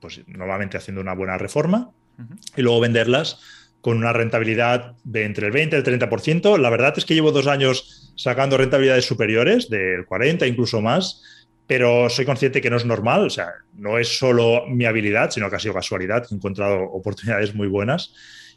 [0.00, 2.38] pues normalmente haciendo una buena reforma, uh -huh.
[2.56, 3.40] y luego venderlas
[3.80, 6.58] con una rentabilidad de entre el 20 y el 30%.
[6.58, 11.22] La verdad es que llevo dos años sacando rentabilidades superiores, del 40 incluso más,
[11.68, 15.50] pero soy consciente que no es normal, o sea, no es solo mi habilidad, sino
[15.50, 18.14] que ha sido casualidad, he encontrado oportunidades muy buenas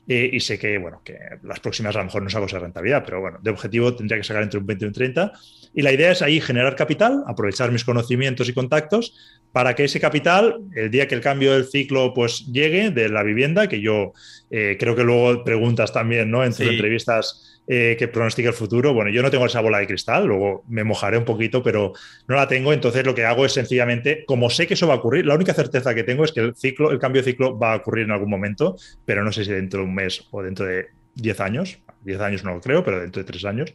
[0.08, 3.04] eh, y sé que, bueno, que las próximas a lo mejor no saco esa rentabilidad,
[3.06, 5.34] pero bueno, de objetivo tendría que sacar entre un 20 y un 30
[5.74, 9.14] y la idea es ahí generar capital, aprovechar mis conocimientos y contactos
[9.52, 13.24] para que ese capital, el día que el cambio del ciclo pues llegue de la
[13.24, 14.14] vivienda, que yo
[14.50, 16.46] eh, creo que luego preguntas también, ¿no?
[16.46, 16.70] En tus sí.
[16.70, 18.94] entrevistas eh, que pronostica el futuro.
[18.94, 21.94] Bueno, yo no tengo esa bola de cristal, luego me mojaré un poquito, pero
[22.28, 22.74] no la tengo.
[22.74, 25.54] Entonces lo que hago es sencillamente, como sé que eso va a ocurrir, la única
[25.54, 28.12] certeza que tengo es que el ciclo, el cambio de ciclo va a ocurrir en
[28.12, 31.80] algún momento, pero no sé si dentro de un mes o dentro de 10 años.
[32.04, 33.74] 10 años no lo creo, pero dentro de 3 años.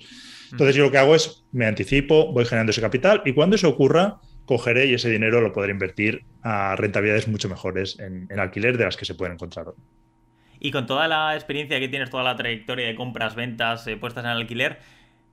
[0.51, 3.68] Entonces yo lo que hago es, me anticipo, voy generando ese capital y cuando eso
[3.68, 8.77] ocurra, cogeré y ese dinero lo podré invertir a rentabilidades mucho mejores en, en alquiler
[8.79, 9.75] de las que se pueden encontrar hoy.
[10.66, 14.24] Y con toda la experiencia que tienes, toda la trayectoria de compras, ventas, eh, puestas
[14.24, 14.81] en alquiler,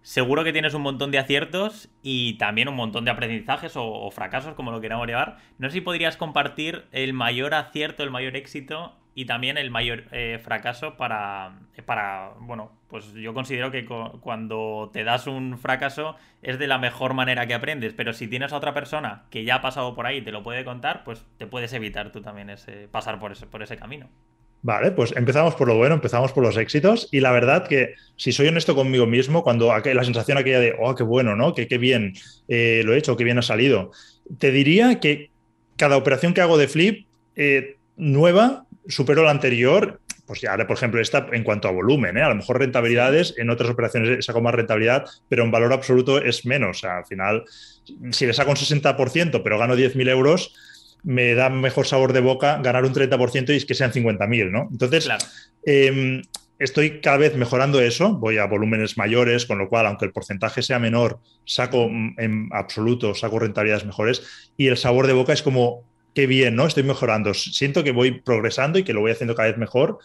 [0.03, 4.53] seguro que tienes un montón de aciertos y también un montón de aprendizajes o, fracasos,
[4.53, 5.37] como lo queramos llevar.
[5.57, 10.03] No sé si podrías compartir el mayor acierto, el mayor éxito y también el mayor
[10.11, 16.59] eh, fracaso para, para, bueno, pues yo considero que cuando te das un fracaso es
[16.59, 19.61] de la mejor manera que aprendes, pero si tienes a otra persona que ya ha
[19.63, 22.87] pasado por ahí y te lo puede contar, pues te puedes evitar tú también ese,
[22.87, 24.09] pasar por ese, por ese camino.
[24.63, 28.31] Vale, pues empezamos por lo bueno, empezamos por los éxitos y la verdad que si
[28.31, 31.53] soy honesto conmigo mismo, cuando la sensación aquella de, oh, qué bueno, ¿no?
[31.53, 32.13] Que qué bien
[32.47, 33.91] eh, lo he hecho, qué bien ha salido,
[34.39, 35.31] te diría que
[35.75, 39.99] cada operación que hago de flip eh, nueva superó la anterior.
[40.25, 42.21] Pues ya, por ejemplo, esta en cuanto a volumen, ¿eh?
[42.21, 46.45] a lo mejor rentabilidades, en otras operaciones saco más rentabilidad, pero en valor absoluto es
[46.45, 46.77] menos.
[46.77, 47.43] O sea, al final,
[48.11, 50.55] si le saco un 60%, pero gano 10.000 euros,
[51.03, 54.69] me da mejor sabor de boca ganar un 30% y es que sean 50.000, ¿no?
[54.71, 55.25] Entonces, claro.
[55.65, 56.21] eh,
[56.59, 60.61] estoy cada vez mejorando eso, voy a volúmenes mayores, con lo cual, aunque el porcentaje
[60.61, 61.85] sea menor, saco
[62.17, 66.65] en absoluto, saco rentabilidades mejores y el sabor de boca es como, qué bien, ¿no?
[66.65, 69.99] Estoy mejorando, siento que voy progresando y que lo voy haciendo cada vez mejor,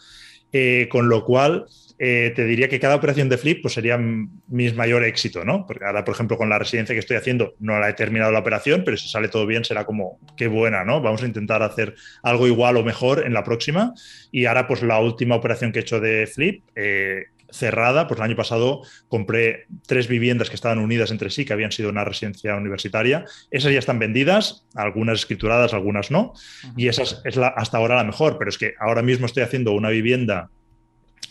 [0.51, 1.65] eh, con lo cual
[2.01, 5.67] eh, te diría que cada operación de flip pues, sería mi mayor éxito, ¿no?
[5.67, 8.39] Porque ahora, por ejemplo, con la residencia que estoy haciendo, no la he terminado la
[8.39, 11.01] operación, pero si sale todo bien será como, qué buena, ¿no?
[11.01, 13.93] Vamos a intentar hacer algo igual o mejor en la próxima.
[14.31, 18.23] Y ahora, pues la última operación que he hecho de flip, eh, cerrada, pues el
[18.23, 22.55] año pasado compré tres viviendas que estaban unidas entre sí, que habían sido una residencia
[22.55, 23.25] universitaria.
[23.51, 26.33] Esas ya están vendidas, algunas escrituradas, algunas no,
[26.77, 29.71] y esa es la, hasta ahora la mejor, pero es que ahora mismo estoy haciendo
[29.73, 30.49] una vivienda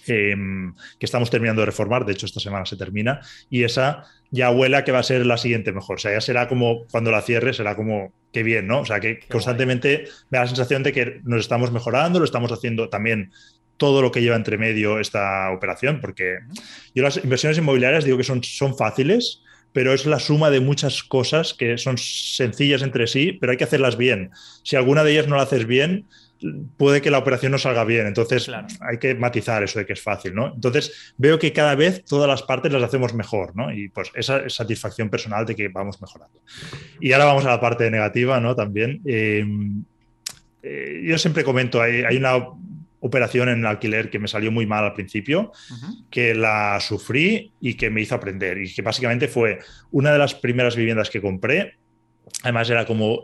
[0.09, 4.51] em, que estamos terminando de reformar, de hecho esta semana se termina, y esa ya
[4.51, 7.23] huele que va a ser la siguiente mejor, o sea, ya será como cuando la
[7.23, 8.81] cierre, será como qué bien, ¿no?
[8.81, 12.53] O sea, que constantemente me da la sensación de que nos estamos mejorando, lo estamos
[12.53, 13.33] haciendo también
[13.79, 16.39] todo lo que lleva entre medio esta operación, porque
[16.95, 19.43] yo las inversiones inmobiliarias digo que son, son fáciles,
[19.73, 23.65] pero es la suma de muchas cosas que son sencillas entre sí, pero hay que
[23.65, 24.31] hacerlas bien.
[24.63, 26.07] Si alguna de ellas no la haces bien,
[26.77, 28.07] puede que la operación no salga bien.
[28.07, 30.55] Entonces hay que matizar eso de que es fácil, ¿no?
[30.55, 33.73] Entonces veo que cada vez todas las partes las hacemos mejor, ¿no?
[33.73, 36.41] Y pues esa satisfacción personal de que vamos mejorando.
[37.01, 38.55] Y ahora vamos a la parte negativa, ¿no?
[38.55, 39.01] También.
[39.05, 39.45] Eh,
[40.63, 42.37] eh, yo siempre comento, hay, hay una
[43.01, 45.53] operación en alquiler que me salió muy mal al principio,
[46.11, 48.59] que la sufrí y que me hizo aprender.
[48.59, 49.59] Y que básicamente fue
[49.91, 51.77] una de las primeras viviendas que compré.
[52.43, 53.23] Además era como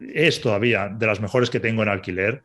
[0.00, 2.42] es todavía de las mejores que tengo en alquiler.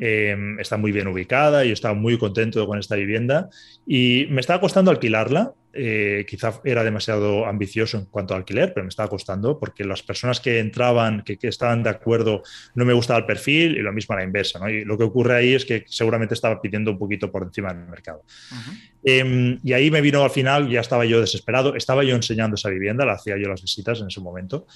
[0.00, 3.50] Em, está muy bien ubicada y estaba muy contento con esta vivienda.
[3.86, 5.52] Y me estaba costando alquilarla.
[5.76, 10.02] Eh, quizá era demasiado ambicioso en cuanto a alquiler, pero me estaba costando porque las
[10.02, 12.42] personas que entraban, que, estaban de acuerdo,
[12.74, 14.70] no me gustaba el perfil y lo mismo a la inversa.
[14.70, 17.88] Y lo que ocurre ahí es que seguramente estaba pidiendo un poquito por encima del
[17.88, 18.22] mercado.
[19.02, 22.70] Em, y ahí me vino al final, ya estaba yo desesperado, estaba yo enseñando esa
[22.70, 24.66] vivienda, la hacía yo las visitas en ese momento,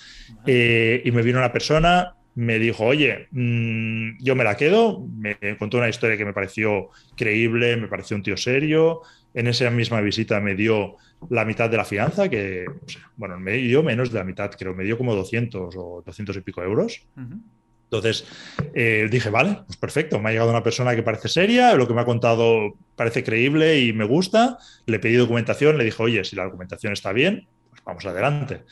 [0.46, 5.36] eh, y me vino una persona me dijo, oye, mm, yo me la quedo, me
[5.58, 9.02] contó una historia que me pareció creíble, me pareció un tío serio,
[9.34, 10.96] en esa misma visita me dio
[11.30, 12.66] la mitad de la fianza, que,
[13.16, 16.40] bueno, me dio menos de la mitad, creo, me dio como 200 o 200 y
[16.40, 17.02] pico euros.
[17.84, 18.26] Entonces
[18.74, 21.94] eh, dije, vale, pues perfecto, me ha llegado una persona que parece seria, lo que
[21.94, 26.36] me ha contado parece creíble y me gusta, le pedí documentación, le dije, oye, si
[26.36, 27.46] la documentación está bien,
[27.84, 28.62] pues vamos adelante.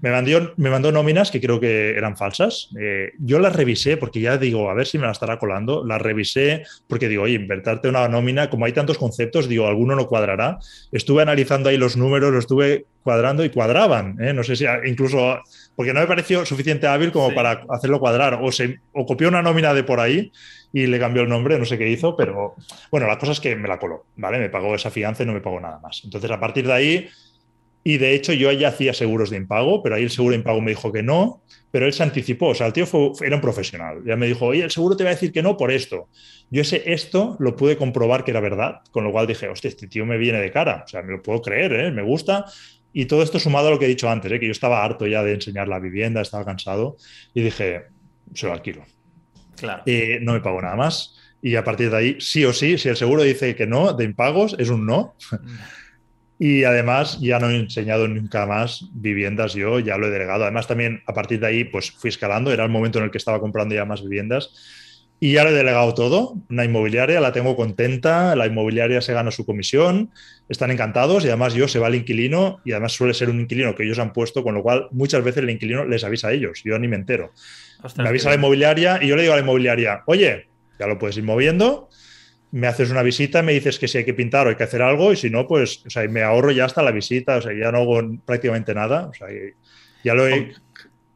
[0.00, 2.70] Me mandó, me mandó nóminas que creo que eran falsas.
[2.80, 5.84] Eh, yo las revisé porque ya digo, a ver si me la estará colando.
[5.84, 10.06] Las revisé porque digo, oye, invertarte una nómina, como hay tantos conceptos, digo, alguno no
[10.06, 10.58] cuadrará.
[10.90, 14.16] Estuve analizando ahí los números, lo estuve cuadrando y cuadraban.
[14.20, 14.32] ¿eh?
[14.32, 15.40] No sé si incluso,
[15.76, 18.40] porque no me pareció suficiente hábil como para hacerlo cuadrar.
[18.42, 20.32] O, se, o copió una nómina de por ahí
[20.72, 22.54] y le cambió el nombre, no sé qué hizo, pero
[22.90, 24.38] bueno, la cosa es que me la coló, ¿vale?
[24.38, 26.02] Me pagó esa fianza y no me pagó nada más.
[26.04, 27.08] Entonces, a partir de ahí
[27.86, 30.60] y de hecho yo ya hacía seguros de impago, pero ahí el seguro de impago
[30.60, 32.84] me dijo que no, pero él se anticipó, o sea, el tío
[33.20, 34.02] era un profesional.
[34.04, 36.08] Ya me dijo, oye, el seguro te va a decir que no por esto.
[36.50, 39.86] Yo ese esto lo pude comprobar que era verdad, con lo cual dije, hostia, este
[39.86, 41.92] tío me viene de cara, o sea, me lo puedo creer, ¿eh?
[41.92, 42.46] me gusta.
[42.92, 44.40] Y todo esto sumado a lo que he dicho antes, ¿eh?
[44.40, 46.96] que yo estaba harto ya de enseñar la vivienda, estaba cansado,
[47.34, 47.82] y dije,
[48.34, 48.84] se lo alquilo.
[49.54, 49.84] Claro.
[49.86, 51.14] Y no me pago nada más.
[51.40, 54.02] Y a partir de ahí, sí o sí, si el seguro dice que no, de
[54.02, 55.14] impagos, es un no.
[56.38, 60.44] Y además ya no he enseñado nunca más viviendas yo, ya lo he delegado.
[60.44, 63.18] Además también a partir de ahí pues fui escalando, era el momento en el que
[63.18, 64.50] estaba comprando ya más viviendas
[65.18, 66.34] y ya lo he delegado todo.
[66.50, 70.10] Una inmobiliaria, la tengo contenta, la inmobiliaria se gana su comisión,
[70.48, 73.74] están encantados y además yo se va el inquilino y además suele ser un inquilino
[73.74, 76.62] que ellos han puesto, con lo cual muchas veces el inquilino les avisa a ellos,
[76.64, 77.32] yo ni me entero.
[77.96, 81.16] me avisa la inmobiliaria y yo le digo a la inmobiliaria, oye, ya lo puedes
[81.16, 81.88] ir moviendo
[82.56, 84.80] me haces una visita, me dices que si hay que pintar o hay que hacer
[84.80, 87.52] algo, y si no, pues o sea, me ahorro ya hasta la visita, o sea,
[87.52, 89.28] ya no hago prácticamente nada, o sea,
[90.02, 90.54] ya lo he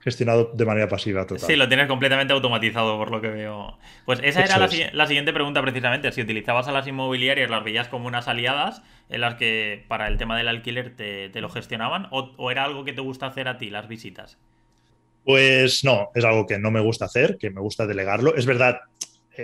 [0.00, 1.46] gestionado de manera pasiva total.
[1.46, 3.78] Sí, lo tienes completamente automatizado por lo que veo.
[4.04, 8.06] Pues esa era la, siguiente pregunta precisamente, si utilizabas a las inmobiliarias, las veías como
[8.06, 12.50] unas aliadas en las que para el tema del alquiler te, lo gestionaban, o, o
[12.50, 14.36] era algo que te gusta hacer a ti, las visitas.
[15.24, 18.34] Pues no, es algo que no me gusta hacer, que me gusta delegarlo.
[18.36, 18.80] Es verdad,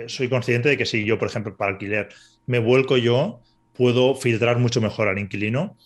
[0.07, 2.09] soy consciente de que si yo, por ejemplo, para alquiler
[2.45, 3.41] me vuelco yo,
[3.73, 5.77] puedo filtrar mucho mejor al inquilino,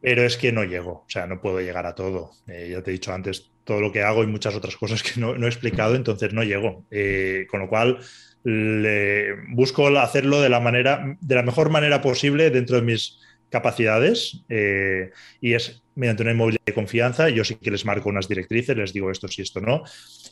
[0.00, 2.30] pero es que no llego, o sea, no puedo llegar a todo.
[2.46, 5.18] Eh, ya te he dicho antes todo lo que hago y muchas otras cosas que
[5.20, 6.84] no, he explicado, entonces no llego.
[6.90, 7.98] Eh, con lo cual,
[8.44, 14.44] le, busco hacerlo de la, manera, de la mejor manera posible dentro de mis capacidades
[14.48, 17.28] eh, y es mediante una inmobiliaria de confianza.
[17.28, 19.82] Yo sí que les marco unas directrices, les digo esto sí, esto no.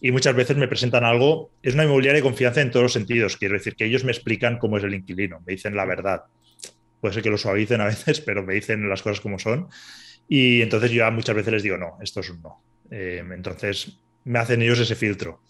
[0.01, 3.37] Y muchas veces me presentan algo, es una inmobiliaria de confianza en todos los sentidos.
[3.37, 6.25] Quiero decir que ellos me explican cómo es el inquilino, me dicen la verdad.
[7.01, 9.69] Puede ser que lo suavicen a veces, pero me dicen las cosas como son.
[10.29, 12.63] Y entonces yo muchas veces les digo, no, esto es un no.
[12.91, 15.43] Eh, entonces me hacen ellos ese filtro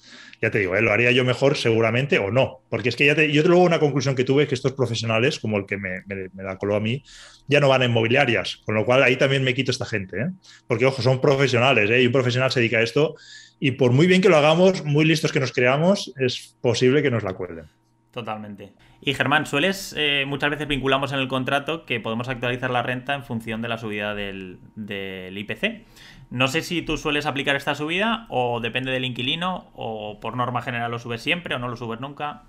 [0.43, 0.83] ya te digo, ¿eh?
[0.83, 3.79] lo haría yo mejor seguramente o no, porque es que ya te, yo luego una
[3.79, 7.05] conclusión que tuve que estos profesionales, como el que me, me, la coló a mí,
[7.47, 10.31] ya no van a inmobiliarias, con lo cual ahí también me quito esta gente, ¿eh?
[10.67, 12.03] porque ojo, son profesionales ¿eh?
[12.03, 13.15] y un profesional se dedica a esto
[13.61, 17.13] y por muy bien que lo hagamos, muy listos que nos creamos, es posible que
[17.13, 17.67] nos la cuelden.
[18.11, 18.73] Totalmente.
[19.01, 23.15] Y Germán, sueles, eh, muchas veces vinculamos en el contrato que podemos actualizar la renta
[23.15, 25.87] en función de la subida del IPC.
[26.33, 30.63] No sé si tú sueles aplicar esta subida o depende del inquilino o por norma
[30.63, 32.45] general lo subes siempre o no lo subes nunca.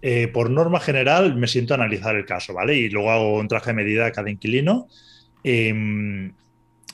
[0.00, 2.76] eh, por norma general me siento a analizar el caso, ¿vale?
[2.76, 4.86] Y luego hago un traje de medida a cada inquilino.
[5.42, 6.32] Em,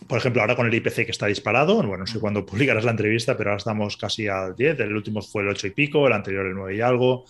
[0.06, 2.90] por ejemplo, ahora con el IPC que está disparado, bueno, no sé cuándo publicarás la
[2.92, 6.12] entrevista, pero ahora estamos casi al 10, el último fue el 8 y pico, el
[6.12, 7.24] anterior el 9 y algo,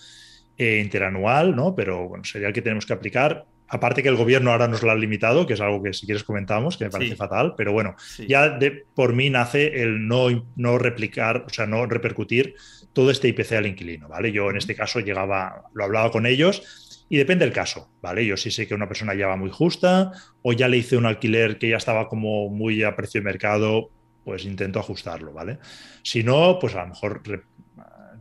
[0.56, 1.74] eh, interanual, ¿no?
[1.74, 3.44] Pero bueno, sería el que tenemos que aplicar.
[3.68, 6.22] Aparte que el gobierno ahora nos lo ha limitado, que es algo que si quieres
[6.22, 7.96] comentamos, que me parece fatal, pero bueno,
[8.28, 12.54] ya de, por mí nace el no, no replicar, o sea, no repercutir
[12.92, 14.32] todo este IPC al inquilino, ¿vale?
[14.32, 18.24] Yo en este caso llegaba, lo hablaba con ellos y depende del caso, ¿vale?
[18.24, 21.06] Yo sí sé que una persona ya va muy justa o ya le hice un
[21.06, 23.90] alquiler que ya estaba como muy a precio de mercado,
[24.24, 25.58] pues intento ajustarlo, ¿vale?
[26.02, 27.22] Si no, pues a lo mejor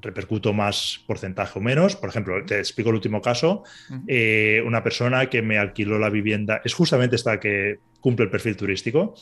[0.04, 1.96] repercuto más porcentaje o menos.
[1.96, 3.64] Por ejemplo, te explico el último caso.
[4.08, 8.56] Eh, una persona que me alquiló la vivienda, es justamente esta que cumple el perfil
[8.56, 9.16] turístico.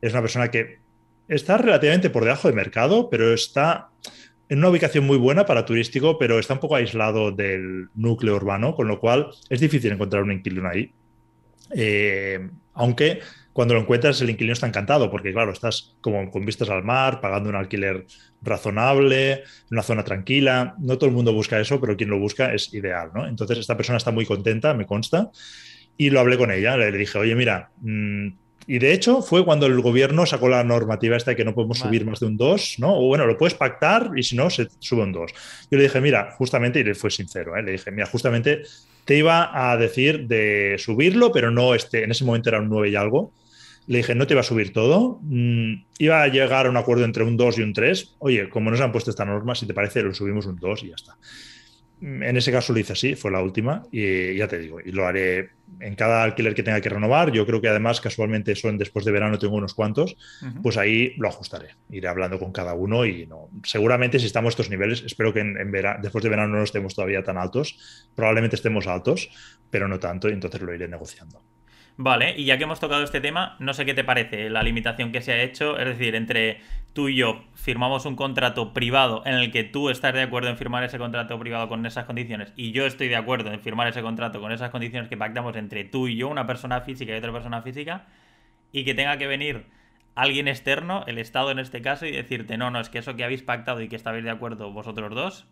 [0.00, 0.78] Es una persona que
[1.26, 3.88] está relativamente por debajo de mercado, pero está
[4.48, 8.74] en una ubicación muy buena para turístico, pero está un poco aislado del núcleo urbano,
[8.74, 10.90] con lo cual es difícil encontrar un inquilino ahí.
[11.74, 13.20] Eh, aunque
[13.58, 17.20] cuando lo encuentras el inquilino está encantado, porque claro, estás como con vistas al mar,
[17.20, 18.06] pagando un alquiler
[18.40, 19.42] razonable, en
[19.72, 20.76] una zona tranquila.
[20.78, 23.26] No todo el mundo busca eso, pero quien lo busca es ideal, ¿no?
[23.26, 25.32] Entonces esta persona está muy contenta, me consta,
[25.96, 28.28] y lo hablé con ella, le dije, oye, mira, mm,
[28.68, 31.80] y de hecho fue cuando el gobierno sacó la normativa esta de que no podemos
[31.80, 32.96] subir más de un 2, ¿no?
[32.96, 35.32] O bueno, lo puedes pactar y si no, se sube un 2.
[35.68, 37.62] Yo le dije, mira, justamente, y le fue sincero, ¿eh?
[37.64, 38.62] le dije, mira, justamente
[39.04, 42.90] te iba a decir de subirlo, pero no este, en ese momento era un 9
[42.90, 43.32] y algo.
[43.88, 45.18] Le dije, no te iba a subir todo.
[45.22, 48.16] Mm, iba a llegar a un acuerdo entre un 2 y un 3.
[48.18, 50.88] Oye, como nos han puesto esta norma, si te parece, lo subimos un 2 y
[50.88, 51.16] ya está.
[52.00, 55.04] En ese caso lo hice así, fue la última, y ya te digo, y lo
[55.04, 57.32] haré en cada alquiler que tenga que renovar.
[57.32, 60.16] Yo creo que además, casualmente, son después de verano tengo unos cuantos,
[60.62, 61.70] pues ahí lo ajustaré.
[61.90, 63.48] Iré hablando con cada uno y no.
[63.64, 67.24] Seguramente, si estamos a estos niveles, espero que en, después de verano no estemos todavía
[67.24, 68.06] tan altos.
[68.14, 69.30] Probablemente estemos altos,
[69.70, 71.42] pero no tanto, y entonces lo iré negociando.
[72.00, 75.10] Vale, y ya que hemos tocado este tema, no sé qué te parece la limitación
[75.10, 76.60] que se ha hecho, es decir, entre
[76.92, 80.56] tú y yo firmamos un contrato privado en el que tú estás de acuerdo en
[80.56, 84.00] firmar ese contrato privado con esas condiciones y yo estoy de acuerdo en firmar ese
[84.00, 87.32] contrato con esas condiciones que pactamos entre tú y yo, una persona física y otra
[87.32, 88.06] persona física,
[88.70, 89.66] y que tenga que venir
[90.14, 93.24] alguien externo, el Estado en este caso, y decirte, no, no, es que eso que
[93.24, 95.48] habéis pactado y que estabais de acuerdo vosotros dos,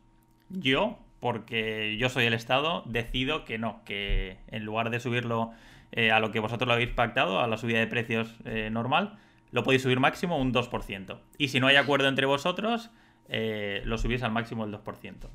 [0.49, 5.51] yo, porque yo soy el Estado, decido que no, que en lugar de subirlo
[5.97, 9.19] eh, a lo que vosotros lo habéis pactado, a la subida de precios eh, normal,
[9.51, 11.19] lo podéis subir máximo un 2%.
[11.39, 12.91] Y si no hay acuerdo entre vosotros,
[13.31, 15.29] eh, lo subís al máximo el 2%.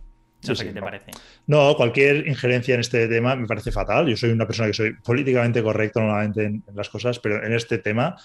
[0.47, 1.11] No sé qué te parece.
[1.47, 4.07] No, cualquier injerencia en este tema me parece fatal.
[4.07, 7.77] Yo soy una persona que soy políticamente correcto normalmente en, las cosas, pero en este
[7.77, 8.15] tema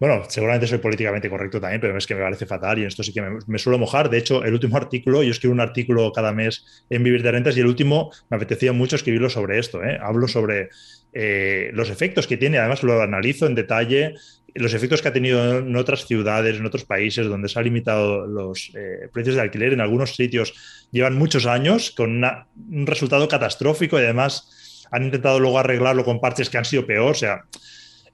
[0.00, 3.02] bueno, seguramente soy políticamente correcto también, pero es que me parece fatal y en esto
[3.02, 4.08] sí que me, suelo mojar.
[4.08, 7.54] De hecho, el último artículo, yo escribo un artículo cada mes en Vivir de Rentas
[7.58, 9.84] y el último me apetecía mucho escribirlo sobre esto.
[9.84, 9.98] ¿eh?
[10.00, 10.70] Hablo sobre
[11.12, 14.14] eh, los efectos que tiene, además lo analizo en detalle,
[14.54, 18.26] los efectos que ha tenido en otras ciudades, en otros países donde se han limitado
[18.26, 23.98] los eh, precios de alquiler, en algunos sitios llevan muchos años con un resultado catastrófico
[23.98, 27.44] y además han intentado luego arreglarlo con parches que han sido peor, o sea...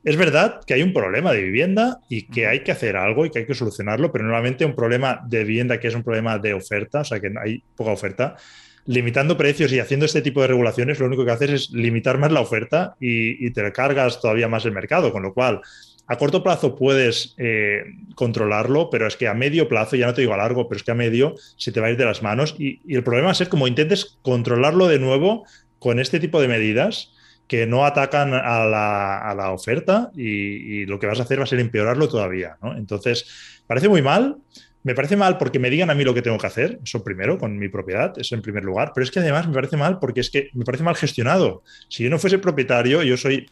[0.05, 3.31] Es verdad que hay un problema de vivienda y que hay que hacer algo y
[3.31, 6.55] que hay que solucionarlo, pero normalmente un problema de vivienda que es un problema de
[6.55, 8.37] oferta, o sea que hay poca oferta,
[8.87, 12.33] limitando precios y haciendo este tipo de regulaciones, lo único que haces es limitar más
[12.33, 15.61] la oferta y, te cargas todavía más el mercado, con lo cual
[16.07, 17.83] a corto plazo puedes eh,
[18.15, 20.85] controlarlo, pero es que a medio plazo, ya no te digo a largo, pero es
[20.85, 23.49] que a medio se te va a ir de las manos y, el problema es
[23.49, 25.45] como intentes controlarlo de nuevo
[25.79, 27.13] con este tipo de medidas
[27.49, 31.47] que no atacan a la, oferta y, y, lo que vas a hacer va a
[31.47, 32.57] ser empeorarlo todavía.
[32.77, 34.39] Entonces, parece muy mal,
[34.87, 37.39] me parece mal porque me digan a mí lo que tengo que hacer, eso primero,
[37.39, 40.21] con mi propiedad, eso en primer lugar, pero es que además me parece mal porque
[40.21, 41.65] es que me parece mal gestionado.
[41.89, 43.51] Si yo no fuese propietario, yo soy...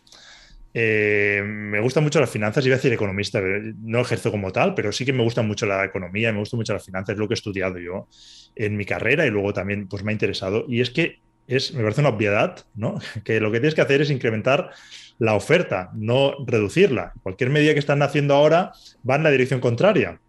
[0.74, 3.40] Eh, me gustan mucho las finanzas, iba a decir economista,
[3.82, 6.72] no ejerzo como tal, pero sí que me gusta mucho la economía, me gusta mucho
[6.72, 8.06] las finanzas, es lo que he estudiado yo
[8.54, 10.66] en mi carrera y luego también pues me ha interesado.
[10.68, 11.18] Y es que
[11.48, 13.00] es, me parece una obviedad, ¿no?
[13.24, 14.70] Que lo que tienes que hacer es incrementar
[15.18, 17.12] la oferta, no reducirla.
[17.24, 18.70] Cualquier medida que están haciendo ahora
[19.08, 20.20] va en la dirección contraria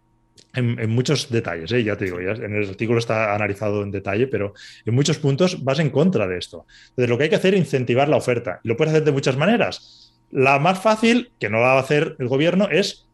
[0.56, 1.84] en, muchos detalles, ¿eh?
[1.84, 5.62] ya te digo, ya en el artículo está analizado en detalle, pero en muchos puntos
[5.64, 6.66] vas en contra de esto.
[6.90, 8.60] Entonces, lo que hay que hacer es incentivar la oferta.
[8.62, 10.12] Y lo puedes hacer de muchas maneras.
[10.30, 13.05] La más fácil, que no la va a hacer el gobierno, es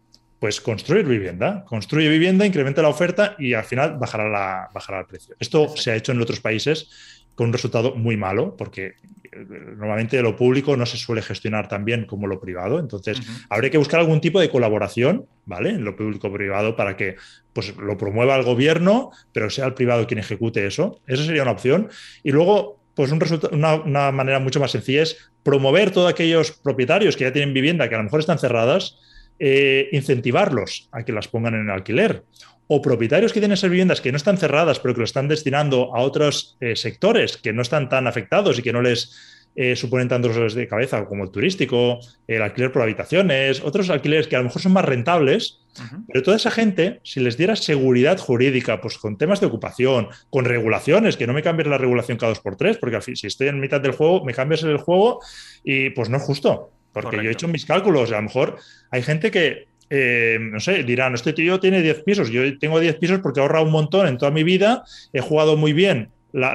[0.42, 1.64] pues construir vivienda.
[1.64, 5.36] Construye vivienda, incrementa la oferta y al final bajará, la, bajará el precio.
[5.38, 6.90] Esto se ha hecho en otros países
[7.36, 9.36] con un resultado muy malo, porque eh,
[9.76, 12.80] normalmente lo público no se suele gestionar tan bien como lo privado.
[12.80, 15.70] Entonces, habría que buscar algún tipo de colaboración, ¿vale?
[15.70, 17.14] En lo público-privado para que
[17.52, 21.00] pues, lo promueva el gobierno, pero sea el privado quien ejecute eso.
[21.06, 21.88] Esa sería una opción.
[22.24, 27.16] Y luego, pues un una, una, manera mucho más sencilla es promover todos aquellos propietarios
[27.16, 28.98] que ya tienen vivienda, que a lo mejor están cerradas,
[29.44, 32.22] eh, incentivarlos a que las pongan en alquiler.
[32.68, 35.92] O propietarios que tienen esas viviendas que no están cerradas, pero que lo están destinando
[35.96, 40.06] a otros eh, sectores que no están tan afectados y que no les eh, suponen
[40.06, 44.38] tantos dolores de cabeza como el turístico, el alquiler por habitaciones, otros alquileres que a
[44.38, 45.58] lo mejor son más rentables,
[46.06, 50.44] pero toda esa gente, si les diera seguridad jurídica, pues con temas de ocupación, con
[50.44, 53.58] regulaciones, que no me cambies la regulación cada dos por tres, porque si estoy en
[53.58, 55.18] mitad del juego, me cambias el juego
[55.64, 56.70] y pues no es justo.
[56.92, 58.58] Porque yo he hecho mis cálculos, a lo mejor
[58.90, 62.96] hay gente que eh, no sé, dirán, este tío tiene 10 pisos, yo tengo 10
[62.96, 66.08] pisos porque he ahorrado un montón en toda mi vida, he jugado muy bien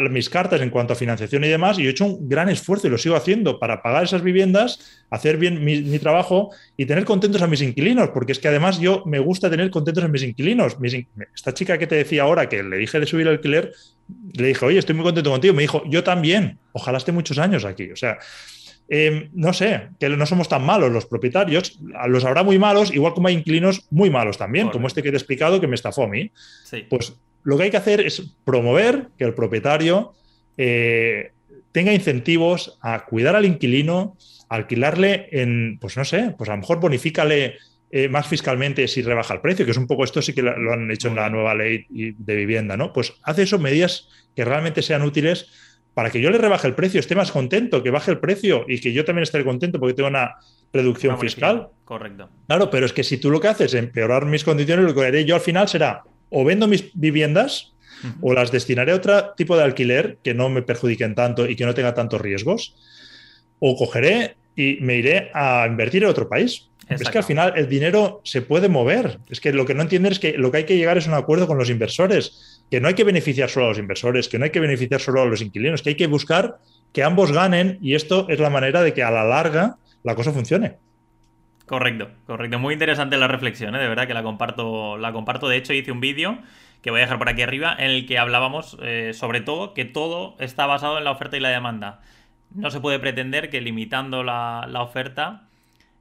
[0.09, 2.89] mis cartas en cuanto a financiación y demás, y he hecho un gran esfuerzo y
[2.89, 7.47] lo sigo haciendo para pagar esas viviendas, hacer bien mi, trabajo y tener contentos a
[7.47, 10.77] mis inquilinos, porque es que además yo me gusta tener contentos a mis inquilinos.
[11.35, 13.71] esta chica que te decía ahora que le dije de subir el alquiler,
[14.33, 15.53] le dije, oye, estoy muy contento contigo.
[15.53, 17.91] Me dijo, yo también, ojalá esté muchos años aquí.
[17.91, 18.17] O sea,
[18.89, 23.13] em, no sé, que no somos tan malos los propietarios, los habrá muy malos, igual
[23.13, 26.03] como hay inquilinos muy malos también, como este que te he explicado que me estafó
[26.03, 26.31] a mí.
[26.89, 27.13] Pues
[27.43, 30.13] lo que hay que hacer es promover que el propietario
[30.57, 31.31] eh,
[31.71, 34.17] tenga incentivos a cuidar al inquilino,
[34.49, 37.55] alquilarle en, pues no sé, pues a lo mejor bonifícale
[37.89, 40.73] eh, más fiscalmente si rebaja el precio, que es un poco esto sí que lo
[40.73, 42.91] han hecho en la nueva ley de vivienda, ¿no?
[42.91, 45.49] Pues hace eso medidas que realmente sean útiles
[45.97, 48.79] para que yo le rebaje el precio, esté más contento, que baje el precio y
[48.79, 50.35] que yo también esté contento porque tengo una
[50.71, 51.69] reducción fiscal.
[51.85, 52.29] Correcto.
[52.45, 55.03] Claro, pero es que si tú lo que haces es empeorar mis condiciones, lo que
[55.03, 57.73] haré yo al final será o vendo mis viviendas
[58.21, 61.65] o las destinaré a otro tipo de alquiler que no me perjudiquen tanto y que
[61.65, 62.75] no tenga tantos riesgos,
[63.57, 66.69] o cogeré y me iré a invertir en otro país.
[66.89, 69.19] Es que al final el dinero se puede mover.
[69.29, 71.13] Es que lo que no entienden es que lo que hay que llegar es un
[71.13, 74.45] acuerdo con los inversores, que no hay que beneficiar solo a los inversores, que no
[74.45, 76.59] hay que beneficiar solo a los inquilinos, que hay que buscar
[76.93, 80.31] que ambos ganen y esto es la manera de que a la larga la cosa
[80.31, 80.77] funcione.
[81.65, 82.59] Correcto, correcto.
[82.59, 83.79] Muy interesante la reflexión, ¿eh?
[83.79, 84.97] de verdad que la comparto.
[84.97, 85.49] La comparto.
[85.49, 86.39] De hecho, hice un vídeo
[86.81, 89.83] que voy a dejar por aquí arriba en el que hablábamos eh, sobre todo que
[89.83, 91.99] todo está basado en la oferta y la demanda.
[92.55, 95.49] No se puede pretender que limitando la, oferta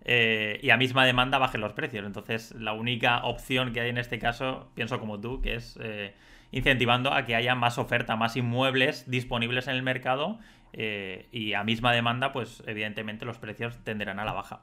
[0.07, 2.07] eh, y a misma demanda bajen los precios.
[2.07, 5.79] Entonces, la única opción que hay en este caso, pienso como tú, que es
[6.53, 10.39] incentivando a que haya más oferta, más inmuebles disponibles en el mercado
[10.73, 14.61] y a misma demanda, pues evidentemente los precios tenderán a la baja.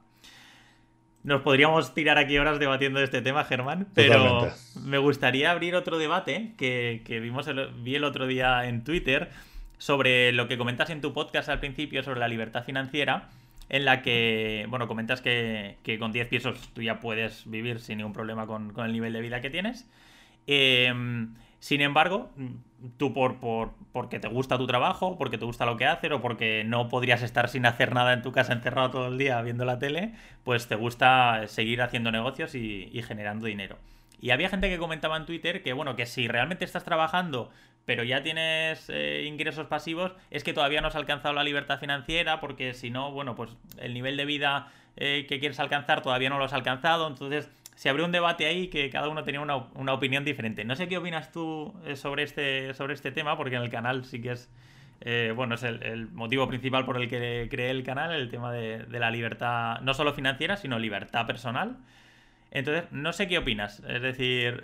[1.24, 4.52] Nos podríamos tirar aquí horas debatiendo este tema, Germán, pero
[4.84, 7.50] me gustaría abrir otro debate que, vimos
[7.82, 9.30] vi el otro día en Twitter
[9.78, 13.30] sobre lo que comentas en tu podcast al principio sobre la libertad financiera,
[13.70, 18.14] en la que, bueno, comentas que, con 10 pisos tú ya puedes vivir sin ningún
[18.14, 19.90] problema con, con el nivel de vida que tienes.
[20.48, 20.94] Eh,
[21.64, 22.30] sin embargo,
[22.98, 26.20] tú por, por, porque te gusta tu trabajo, porque te gusta lo que haces o
[26.22, 29.64] porque no podrías estar sin hacer nada en tu casa encerrado todo el día viendo
[29.64, 33.78] la tele, pues te gusta seguir haciendo negocios y, generando dinero.
[34.20, 37.50] Y había gente que comentaba en Twitter que, bueno, que si realmente estás trabajando
[37.86, 42.40] pero ya tienes eh, ingresos pasivos, es que todavía no has alcanzado la libertad financiera,
[42.40, 46.38] porque si no, bueno, pues el nivel de vida eh, que quieres alcanzar todavía no
[46.38, 50.24] lo has alcanzado, entonces se abrió un debate ahí que cada uno tenía una, opinión
[50.24, 50.64] diferente.
[50.64, 54.06] No sé qué opinas tú eh, sobre este, sobre este tema, porque en el canal
[54.06, 54.50] sí que es,
[55.36, 59.12] bueno, es el, motivo principal por el que creé el canal, el tema de, la
[59.12, 61.76] libertad, no solo financiera, sino libertad personal.
[62.52, 63.82] Entonces, no sé qué opinas.
[63.86, 64.64] Es decir...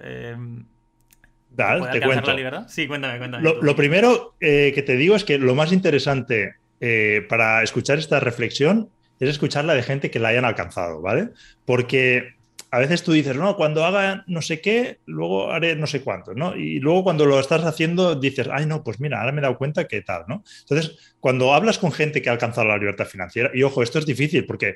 [1.52, 2.28] Eh, Dale, te cuento.
[2.28, 2.68] La libertad?
[2.68, 3.54] Sí, cuéntame, cuéntame.
[3.62, 6.56] Lo, primero que te digo es que lo más interesante
[7.28, 8.89] para escuchar esta reflexión
[9.20, 11.30] es escucharla de gente que la hayan alcanzado, ¿vale?
[11.66, 12.39] Porque
[12.72, 16.36] a veces tú dices, no, cuando haga no sé qué, luego haré no sé cuánto,
[16.36, 16.56] ¿no?
[16.56, 19.58] Y luego cuando lo estás haciendo dices, ay, no, pues mira, ahora me he dado
[19.58, 20.43] cuenta que tal, ¿no?
[20.62, 24.06] Entonces, cuando hablas con gente que ha alcanzado la libertad financiera, y ojo, esto es
[24.06, 24.76] difícil porque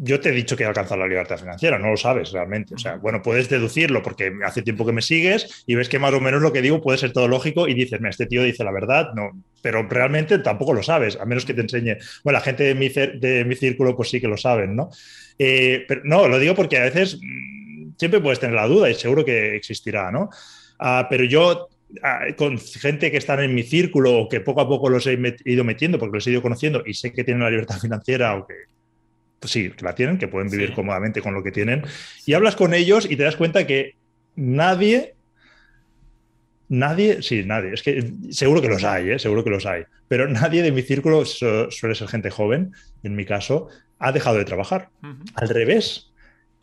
[0.00, 2.74] yo te he dicho que he alcanzado la libertad financiera, no lo sabes realmente.
[2.74, 6.14] O sea, bueno, puedes deducirlo porque hace tiempo que me sigues y ves que más
[6.14, 8.62] o menos lo que digo puede ser todo lógico y dices, mira, este tío dice
[8.62, 11.96] la verdad, no, pero realmente tampoco lo sabes, a menos que te enseñe.
[12.22, 14.90] Bueno, la gente de mi, de mi círculo pues sí que lo saben, ¿no?
[15.36, 18.94] Eh, pero no, lo digo porque a veces mm, siempre puedes tener la duda y
[18.94, 20.30] seguro que existirá, ¿no?
[20.78, 21.68] Ah, pero yo
[22.04, 25.18] ah, con gente que están en mi círculo o que poco a poco los he
[25.44, 28.46] ido metiendo porque los he ido conociendo y sé que tienen la libertad financiera o
[28.46, 28.54] que
[29.40, 31.82] pues sí, que la tienen, que pueden vivir cómodamente con lo que tienen.
[32.26, 33.94] Y hablas con ellos y te das cuenta que
[34.36, 35.14] nadie,
[36.68, 39.18] nadie, sí, nadie, es que seguro que los hay, ¿eh?
[39.18, 42.72] seguro que los hay, pero nadie de mi círculo, suele ser gente joven,
[43.02, 43.68] en mi caso,
[43.98, 44.90] ha dejado de trabajar.
[45.34, 46.10] Al revés,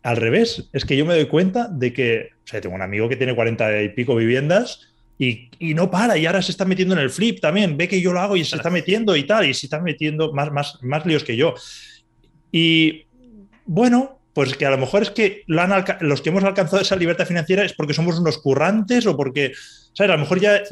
[0.02, 3.08] al revés, es que yo me doy cuenta de que, o sea, tengo un amigo
[3.08, 7.00] que tiene cuarenta y pico viviendas y, no para, y ahora se está metiendo en
[7.00, 9.54] el flip también, ve que yo lo hago y se está metiendo y tal, y
[9.54, 11.54] se está metiendo más, más, más líos que yo.
[12.58, 13.06] Y
[13.66, 17.62] bueno, pues que a lo mejor es que los que hemos alcanzado esa libertad financiera
[17.62, 19.52] es porque somos unos currantes o porque,
[19.92, 20.10] ¿sabes?
[20.10, 20.62] A lo mejor ya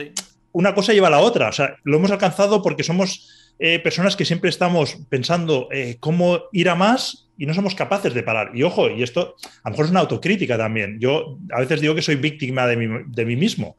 [0.53, 4.17] una cosa lleva a la otra, o sea, lo hemos alcanzado porque somos eh, personas
[4.17, 8.53] que siempre estamos pensando eh, cómo ir a más y no somos capaces de parar.
[8.55, 10.99] Y ojo, y esto a lo mejor es una autocrítica también.
[11.01, 13.77] Yo a veces digo que soy víctima de mí, de mí mismo.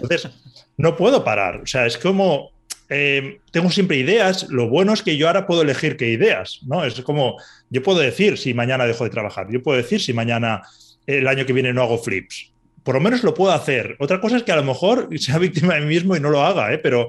[0.00, 0.30] Entonces,
[0.76, 1.62] no puedo parar.
[1.62, 2.52] O sea, es como,
[2.88, 4.48] eh, tengo siempre ideas.
[4.48, 6.84] Lo bueno es que yo ahora puedo elegir qué ideas, ¿no?
[6.84, 7.36] Es como,
[7.70, 10.62] yo puedo decir si mañana dejo de trabajar, yo puedo decir si mañana,
[11.06, 12.52] el año que viene no hago flips.
[12.82, 13.96] Por lo menos lo puedo hacer.
[13.98, 16.42] Otra cosa es que a lo mejor sea víctima de mí mismo y no lo
[16.42, 16.78] haga, ¿eh?
[16.78, 17.08] pero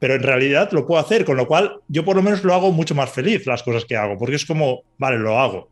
[0.00, 2.72] pero en realidad lo puedo hacer, con lo cual yo por lo menos lo hago
[2.72, 5.70] mucho más feliz las cosas que hago, porque es como, vale, lo hago.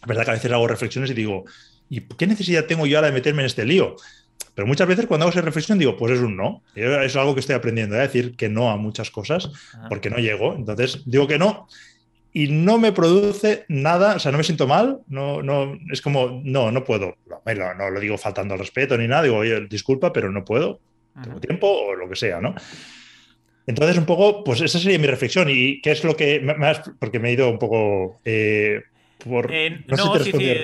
[0.00, 1.44] La verdad que a veces hago reflexiones y digo,
[1.90, 3.96] ¿y qué necesidad tengo yo ahora de meterme en este lío?
[4.54, 6.62] Pero muchas veces cuando hago esa reflexión digo, pues es un no.
[6.74, 8.02] Es algo que estoy aprendiendo, a ¿eh?
[8.02, 9.50] decir que no a muchas cosas,
[9.88, 10.54] porque no llego.
[10.54, 11.66] Entonces digo que no
[12.36, 16.42] y no me produce nada, o sea, no me siento mal, no, no, es como,
[16.42, 17.16] no, no puedo.
[17.46, 20.80] No, no, lo digo faltando al respeto ni nada, digo, oye, disculpa, pero no puedo,
[21.22, 22.56] tengo tiempo o lo que sea, ¿no?
[23.68, 25.48] Entonces, un poco, pues esa sería mi reflexión.
[25.48, 26.82] ¿Y qué es lo que más?
[26.98, 28.82] Porque me he ido un poco eh,
[29.24, 29.50] por.
[29.50, 30.54] Eh, no, sí, sí.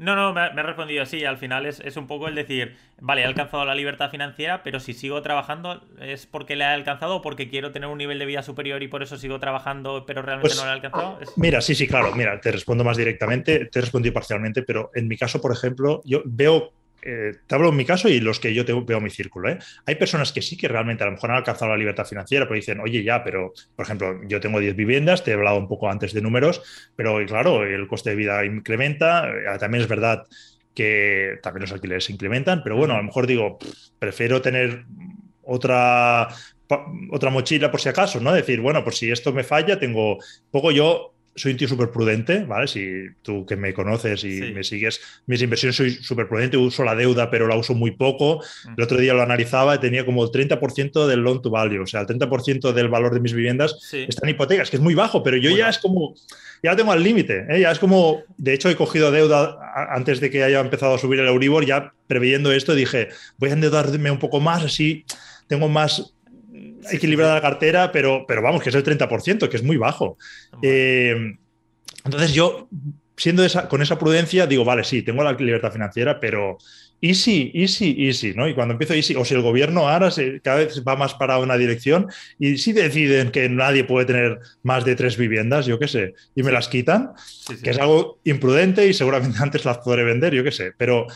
[0.00, 1.26] No, no, me, ha respondido sí.
[1.26, 4.80] Al final es, es, un poco el decir, vale, he alcanzado la libertad financiera, pero
[4.80, 8.24] si sigo trabajando, ¿es porque la he alcanzado o porque quiero tener un nivel de
[8.24, 11.18] vida superior y por eso sigo trabajando, pero realmente pues, no la he alcanzado?
[11.36, 12.14] Mira, sí, sí, claro.
[12.14, 16.00] Mira, te respondo más directamente, te he respondido parcialmente, pero en mi caso, por ejemplo,
[16.06, 16.72] yo veo
[17.02, 19.48] eh, te hablo en mi caso y los que yo te veo mi círculo.
[19.48, 19.58] ¿eh?
[19.86, 22.56] Hay personas que sí que realmente a lo mejor han alcanzado la libertad financiera, pero
[22.56, 25.90] dicen, oye, ya, pero por ejemplo, yo tengo 10 viviendas, te he hablado un poco
[25.90, 29.28] antes de números, pero claro, el coste de vida incrementa.
[29.28, 30.26] Eh, también es verdad
[30.74, 33.58] que también los alquileres se incrementan, pero bueno, a lo mejor digo,
[33.98, 34.84] prefiero tener
[35.42, 36.28] otra
[37.10, 38.32] otra mochila por si acaso, ¿no?
[38.32, 40.18] Decir, bueno, pues si esto me falla, tengo
[40.50, 42.66] poco yo soy un tío súper prudente, ¿vale?
[42.66, 46.94] Si tú que me conoces y me sigues, mis inversiones soy súper prudente, uso la
[46.94, 48.42] deuda, pero la uso muy poco.
[48.66, 48.74] Mm.
[48.76, 51.86] El otro día lo analizaba y tenía como el 30% del loan to value, o
[51.86, 55.22] sea, el 30% del valor de mis viviendas está en hipotecas, que es muy bajo,
[55.22, 56.14] pero yo ya es como,
[56.62, 57.60] ya lo tengo al límite, ¿eh?
[57.60, 59.58] ya es como, de hecho he cogido deuda
[59.90, 63.08] antes de que haya empezado a subir el Euribor, ya preveyendo esto dije,
[63.38, 65.04] voy a endeudarme un poco más, así
[65.46, 66.14] tengo más
[66.90, 70.16] equilibrada la cartera, pero, pero vamos, que es el 30%, que es muy bajo.
[70.62, 71.34] Eh,
[72.04, 72.68] entonces yo,
[73.16, 76.58] siendo esa, con esa prudencia, digo, vale, sí, tengo la libertad financiera, pero
[77.00, 78.48] easy, easy, easy, ¿no?
[78.48, 81.38] Y cuando empiezo easy, o si el gobierno ahora se, cada vez va más para
[81.38, 82.08] una dirección
[82.38, 86.42] y si deciden que nadie puede tener más de tres viviendas, yo qué sé, y
[86.42, 87.12] me las quitan,
[87.62, 91.06] que es algo imprudente y seguramente antes las podré vender, yo qué sé, pero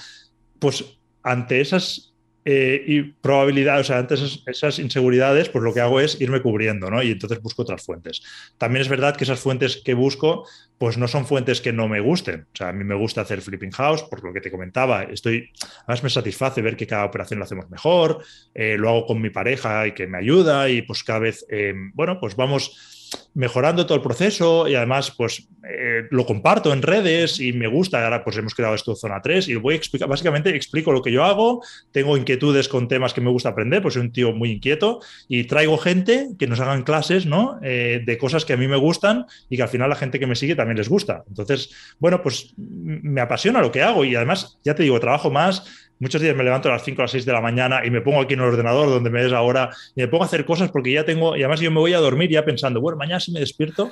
[0.59, 0.85] pues
[1.23, 2.14] ante esas
[2.45, 6.91] eh, y probabilidad, o sea, antes esas, inseguridades, pues lo que hago es irme cubriendo,
[6.91, 7.03] ¿no?
[7.03, 8.23] Y entonces busco otras fuentes.
[8.59, 12.01] También es verdad que esas fuentes que busco, pues no son fuentes que no me
[12.01, 12.47] gusten.
[12.53, 15.05] O sea, a mí me gusta hacer flipping house, por lo que te comentaba.
[15.05, 15.51] Estoy,
[15.85, 18.23] además me satisface ver que cada operación lo hacemos mejor,
[18.55, 21.73] eh, lo hago con mi pareja y que me ayuda y pues cada vez, eh,
[21.95, 23.04] bueno, pues vamos
[23.35, 28.05] mejorando todo el proceso y además pues eh, lo comparto en redes y me gusta.
[28.05, 31.11] Ahora pues hemos creado esto Zona 3 y voy a explicar, básicamente explico lo que
[31.11, 34.53] yo hago, tengo inquietudes con temas que me gusta aprender, pues soy un tío muy
[34.53, 37.59] inquieto y traigo gente que nos hagan clases, ¿no?
[37.63, 40.27] Eh, de cosas que a mí me gustan y que al final la gente que
[40.27, 41.25] me sigue también les gusta.
[41.29, 45.65] Entonces, bueno, pues me apasiona lo que hago y además, ya te digo, trabajo más
[46.01, 48.01] Muchos días me levanto a las 5 o las 6 de la mañana y me
[48.01, 50.71] pongo aquí en el ordenador donde me ves ahora y me pongo a hacer cosas
[50.71, 53.33] porque ya tengo, y además yo me voy a dormir ya pensando, bueno, mañana si
[53.33, 53.91] me despierto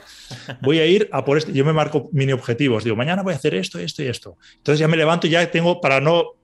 [0.63, 3.37] voy a ir a por este, yo me marco mini objetivos, digo, mañana voy a
[3.37, 4.37] hacer esto, esto y esto.
[4.57, 6.35] Entonces ya me levanto ya tengo para no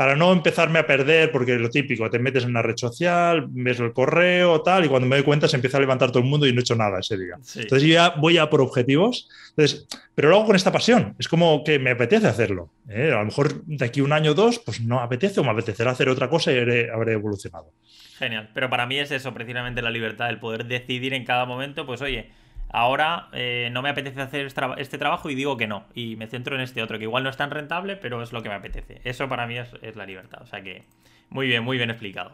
[0.00, 3.80] para no empezarme a perder, porque lo típico, te metes en una red social, ves
[3.80, 6.46] el correo, tal, y cuando me doy cuenta se empieza a levantar todo el mundo
[6.46, 7.34] y no he hecho nada ese día.
[7.34, 11.28] Entonces yo ya voy a por objetivos, entonces, pero lo hago con esta pasión, es
[11.28, 12.70] como que me apetece hacerlo.
[12.88, 13.12] ¿eh?
[13.12, 15.90] A lo mejor de aquí un año o dos, pues no apetece o me apetecerá
[15.90, 17.70] hacer otra cosa y habré evolucionado.
[18.18, 21.84] Genial, pero para mí es eso, precisamente la libertad, el poder decidir en cada momento,
[21.84, 22.30] pues oye,
[22.72, 24.46] Ahora eh, no me apetece hacer
[24.78, 25.84] este trabajo y digo que no.
[25.94, 28.42] Y me centro en este otro, que igual no es tan rentable, pero es lo
[28.42, 29.00] que me apetece.
[29.04, 30.42] Eso para mí es, es la libertad.
[30.42, 30.84] O sea que
[31.30, 32.32] muy bien, muy bien explicado.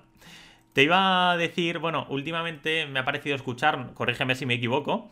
[0.72, 5.08] Te iba a decir, bueno, últimamente me ha parecido escuchar, corrígeme si me equivoco,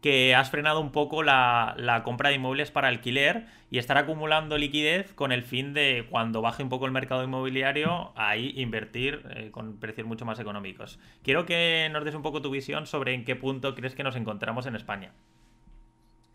[0.00, 5.12] que has frenado un poco la, compra de inmuebles para alquiler y estar acumulando liquidez
[5.14, 9.78] con el fin de cuando baje un poco el mercado inmobiliario, ahí invertir eh, con
[9.78, 10.98] precios mucho más económicos.
[11.22, 14.16] Quiero que nos des un poco tu visión sobre en qué punto crees que nos
[14.16, 15.12] encontramos en España.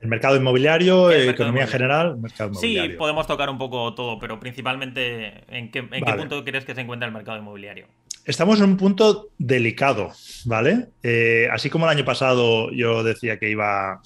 [0.02, 2.18] El mercado inmobiliario, economía en general,
[2.60, 7.08] Sí, podemos tocar un poco todo, pero principalmente en qué, punto crees que se encuentra
[7.08, 7.86] el mercado inmobiliario.
[8.32, 10.12] Estamos en un punto delicado,
[10.46, 10.88] ¿vale?
[11.04, 14.02] Eh, así como el año pasado yo decía que iba,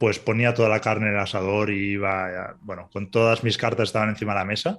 [0.00, 3.90] pues ponía toda la carne en el asador y iba, bueno, con todas mis cartas
[3.90, 4.78] estaban encima de la mesa.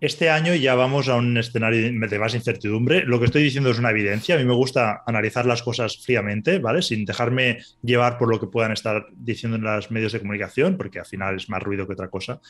[0.00, 3.02] Este año ya vamos a un escenario de más incertidumbre.
[3.02, 4.36] Lo que estoy diciendo es una evidencia.
[4.36, 6.82] A mí me gusta analizar las cosas fríamente, ¿vale?
[6.82, 11.00] Sin dejarme llevar por lo que puedan estar diciendo en los medios de comunicación, porque
[11.00, 12.40] al final es más ruido que otra cosa.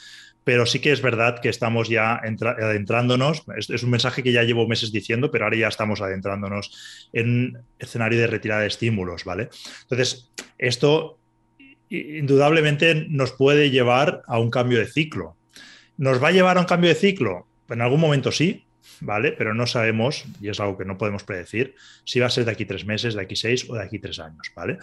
[0.44, 3.44] Pero sí que es verdad que estamos ya adentrándonos.
[3.56, 7.58] Es, un mensaje que ya llevo meses diciendo, pero ahora ya estamos adentrándonos en un
[7.78, 9.48] escenario de retirada de estímulos, ¿vale?
[9.84, 11.18] Entonces, esto
[11.90, 15.36] indudablemente nos puede llevar a un cambio de ciclo.
[15.96, 17.46] ¿Nos va a llevar a un cambio de ciclo?
[17.68, 18.64] En algún momento sí,
[19.00, 19.32] ¿vale?
[19.32, 21.74] Pero no sabemos, y es algo que no podemos predecir,
[22.04, 24.18] si va a ser de aquí tres meses, de aquí seis o de aquí tres
[24.18, 24.78] años, ¿vale?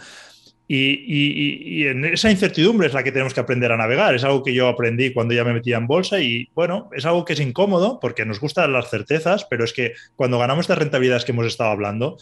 [0.67, 4.15] Y, en esa incertidumbre es la que tenemos que aprender a navegar.
[4.15, 7.23] Es algo que yo aprendí cuando ya me metía en bolsa y bueno, es algo
[7.23, 11.23] que es incómodo porque nos gustan las certezas, pero es que cuando ganamos estas rentabilidades
[11.23, 12.17] que hemos estado hablando,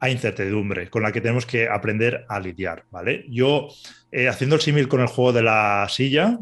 [0.00, 3.24] hay incertidumbre con la que tenemos que aprender a lidiar, ¿vale?
[3.28, 3.68] Yo,
[4.16, 6.38] eh, haciendo el símil con el juego de la silla,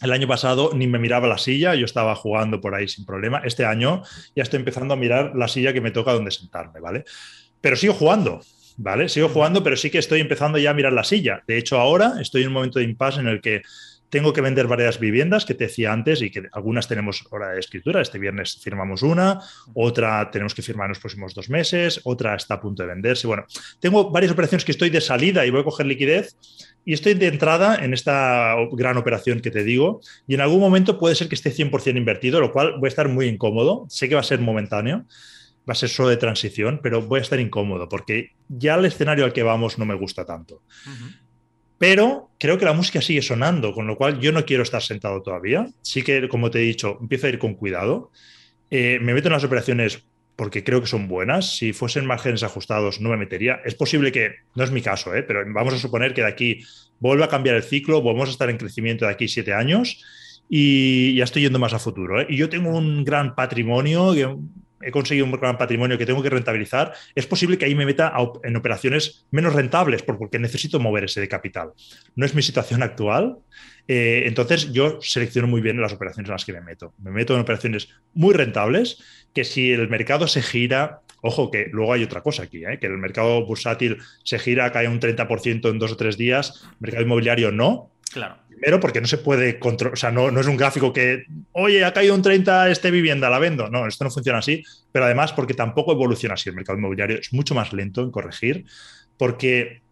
[0.00, 3.42] el año pasado ni me miraba la silla, yo estaba jugando por ahí sin problema.
[3.44, 4.02] Este año
[4.34, 7.04] ya estoy empezando a mirar la silla que me toca donde sentarme, ¿vale?
[7.60, 8.40] Pero sigo jugando,
[8.78, 9.10] ¿vale?
[9.10, 11.42] Sigo jugando, pero sí que estoy empezando ya a mirar la silla.
[11.46, 13.60] De hecho, ahora estoy en un momento de impasse en el que
[14.14, 17.58] tengo que vender varias viviendas que te decía antes y que algunas tenemos hora de
[17.58, 18.00] escritura.
[18.00, 19.40] Este viernes firmamos una,
[19.74, 23.26] otra tenemos que firmar en los próximos dos meses, otra está a punto de venderse.
[23.26, 23.44] Bueno,
[23.80, 26.36] tengo varias operaciones que estoy de salida y voy a coger liquidez
[26.84, 30.96] y estoy de entrada en esta gran operación que te digo, y en algún momento
[30.96, 33.84] puede ser que esté 100% invertido, lo cual voy a estar muy incómodo.
[33.88, 35.06] Sé que va a ser momentáneo,
[35.68, 39.24] va a ser solo de transición, pero voy a estar incómodo porque ya el escenario
[39.24, 40.62] al que vamos no me gusta tanto.
[41.86, 45.20] Pero creo que la música sigue sonando, con lo cual yo no quiero estar sentado
[45.20, 45.68] todavía.
[45.82, 48.10] Sí que, como te he dicho, empiezo a ir con cuidado.
[48.70, 50.02] Eh, me meto en las operaciones
[50.34, 51.58] porque creo que son buenas.
[51.58, 53.60] Si fuesen márgenes ajustados, no me metería.
[53.66, 55.24] Es posible que, no es mi caso, ¿eh?
[55.24, 56.64] pero vamos a suponer que de aquí
[57.00, 60.02] vuelva a cambiar el ciclo, volvemos a estar en crecimiento de aquí siete años
[60.48, 62.22] y ya estoy yendo más a futuro.
[62.22, 62.26] ¿eh?
[62.30, 64.40] Y yo tengo un gran patrimonio,
[64.84, 66.92] he conseguido un gran patrimonio que tengo que rentabilizar.
[67.14, 68.12] Es posible que ahí me meta
[68.42, 71.72] en operaciones menos rentables porque necesito mover ese de capital.
[72.16, 73.38] No es mi situación actual.
[73.86, 76.94] Eh, entonces yo selecciono muy bien las operaciones en las que me meto.
[77.02, 79.02] Me meto en operaciones muy rentables
[79.34, 82.78] que si el mercado se gira, ojo que luego hay otra cosa aquí, ¿eh?
[82.80, 87.02] que el mercado bursátil se gira, cae un 30% en dos o tres días, mercado
[87.02, 87.90] inmobiliario no.
[88.14, 88.36] Claro.
[88.48, 91.84] Primero porque no se puede controlar, o sea, no, no, es un gráfico que, oye,
[91.84, 93.68] ha caído un 30 este vivienda, la vendo.
[93.68, 94.62] No, esto no funciona así,
[94.92, 98.66] pero además porque tampoco evoluciona así el mercado inmobiliario, es mucho más lento en corregir,
[99.16, 99.82] porque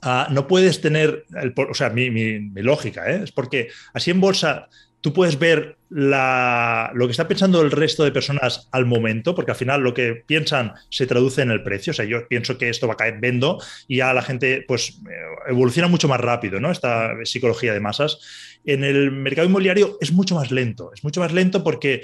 [0.00, 1.26] ah, no puedes tener,
[1.68, 3.20] o sea, mi, mi lógica, ¿eh?
[3.24, 4.70] es porque así en bolsa
[5.00, 9.56] tú puedes ver lo que está pensando el resto de personas al momento, porque al
[9.56, 11.92] final lo que piensan se traduce en el precio.
[11.92, 15.00] O sea, yo pienso que esto va a caer, vendo, y ya la gente pues
[15.08, 15.12] eh,
[15.48, 16.70] evoluciona mucho más rápido, ¿no?
[16.70, 18.18] Esta psicología de masas.
[18.64, 22.02] En el mercado inmobiliario es mucho más lento, es mucho más lento porque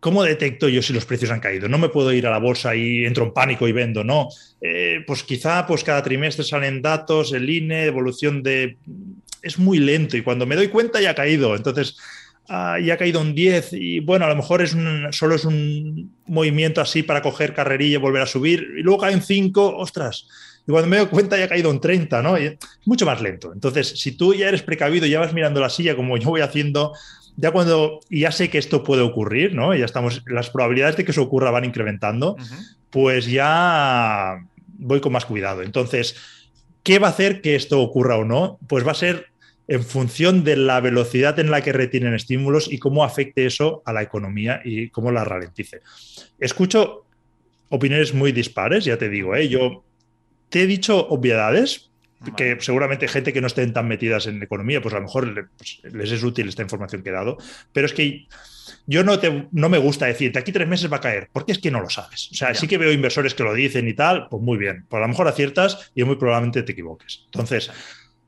[0.00, 1.68] ¿Cómo detecto yo si los precios han caído?
[1.68, 4.28] No me puedo ir a la bolsa y entro en pánico y vendo, no.
[4.62, 8.78] Eh, pues quizá pues cada trimestre salen datos, el INE, evolución de...
[9.42, 11.56] Es muy lento y cuando me doy cuenta ya ha caído.
[11.56, 11.96] Entonces,
[12.48, 14.76] ah, ya ha caído un 10 y bueno, a lo mejor es
[15.12, 19.14] solo es un movimiento así para coger carrerilla y volver a subir y luego cae
[19.14, 20.26] un 5, ostras.
[20.66, 22.36] Y cuando me doy cuenta ya ha caído un 30, ¿no?
[22.36, 23.52] es mucho más lento.
[23.52, 26.92] Entonces, si tú ya eres precavido, ya vas mirando la silla como yo voy haciendo,
[27.36, 29.74] ya cuando ya sé que esto puede ocurrir, ¿no?
[29.74, 32.36] Ya estamos, las probabilidades de que eso ocurra van incrementando,
[32.90, 34.44] pues ya
[34.78, 35.62] voy con más cuidado.
[35.62, 36.16] Entonces,
[36.82, 38.58] ¿qué va a hacer que esto ocurra o no?
[38.68, 39.29] Pues va a ser
[39.70, 43.92] en función de la velocidad en la que retienen estímulos y cómo afecte eso a
[43.92, 45.80] la economía y cómo la ralentice.
[46.40, 47.06] Escucho
[47.68, 49.48] opiniones muy dispares, ya te digo, ¿eh?
[49.48, 49.84] yo
[50.48, 51.88] te he dicho obviedades,
[52.36, 55.80] que seguramente gente que no estén tan metidas en economía, pues a lo mejor pues,
[55.84, 57.38] les es útil esta información que he dado,
[57.72, 58.26] pero es que
[58.88, 61.58] yo no, te, no me gusta decirte aquí tres meses va a caer, porque es
[61.58, 62.28] que no lo sabes.
[62.32, 64.98] O sea, sí que veo inversores que lo dicen y tal, pues muy bien, pues
[64.98, 67.22] a lo mejor aciertas y muy probablemente te equivoques.
[67.26, 67.70] Entonces,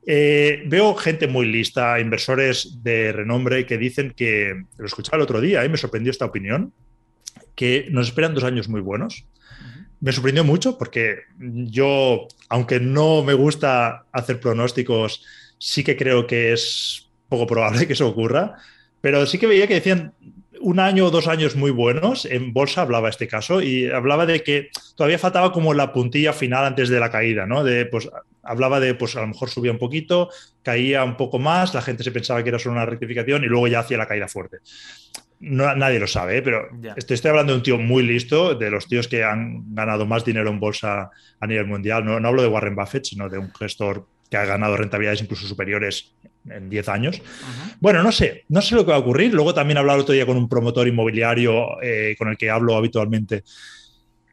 [0.05, 5.41] eh, veo gente muy lista, inversores de renombre que dicen que, lo escuchaba el otro
[5.41, 6.73] día y me sorprendió esta opinión,
[7.55, 9.27] que nos esperan dos años muy buenos.
[10.01, 15.25] Me sorprendió mucho porque yo, aunque no me gusta hacer pronósticos,
[15.59, 18.57] sí que creo que es poco probable que eso ocurra,
[19.01, 20.15] pero sí que veía que decían
[20.61, 24.43] un año o dos años muy buenos, en bolsa hablaba este caso, y hablaba de
[24.43, 27.65] que todavía faltaba como la puntilla final antes de la caída, ¿no?
[27.65, 28.09] De, pues,
[28.43, 30.31] hablaba de, pues a lo mejor subía un poquito,
[30.63, 33.69] caía un poco más, la gente se pensaba que era solo una rectificación y luego
[33.69, 34.59] ya hacía la caída fuerte
[35.43, 36.43] nadie lo sabe, ¿eh?
[36.43, 40.07] pero estoy, estoy, hablando de un tío muy listo, de los tíos que han ganado
[40.07, 42.05] más dinero en bolsa a nivel mundial.
[42.05, 45.47] No, no hablo de Warren Buffett, sino de un gestor que ha ganado rentabilidades incluso
[45.47, 46.15] superiores
[46.49, 47.23] en 10 años.
[47.81, 49.35] Bueno, no sé, no sé lo que va a ocurrir.
[49.35, 52.49] Luego también he hablado el otro día con un promotor inmobiliario eh, con el que
[52.49, 53.43] hablo habitualmente,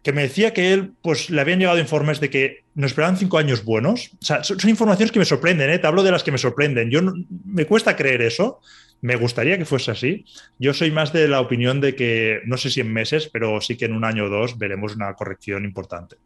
[0.04, 3.38] que me decía que él, pues le habían llegado informes de que nos esperaban cinco
[3.38, 4.12] años buenos.
[4.22, 5.80] O sea, son, informaciones que me sorprenden, ¿eh?
[5.80, 6.90] te hablo de las que me sorprenden.
[6.90, 7.02] Yo
[7.46, 8.62] me cuesta creer eso.
[9.02, 10.26] Me gustaría que fuese así.
[10.58, 13.78] Yo soy más de la opinión de que, no sé si en meses, pero sí
[13.78, 16.18] que en un año o dos veremos una corrección importante.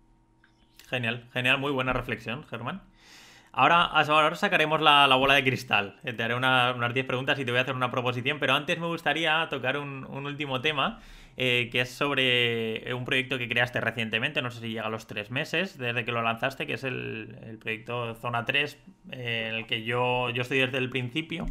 [0.89, 2.81] Genial, genial, muy buena reflexión, Germán.
[3.55, 5.95] Ahora, ahora sacaremos la, bola de cristal.
[6.03, 8.79] Eh, te haré unas 10 preguntas y te voy a hacer una proposición, pero antes
[8.79, 10.99] me gustaría tocar un, último tema,
[11.37, 15.07] eh, que es sobre un proyecto que creaste recientemente, no sé si llega a los
[15.07, 18.77] tres meses desde que lo lanzaste, que es el, proyecto Zona 3,
[19.11, 21.45] eh, en el que yo, yo estoy desde el principio.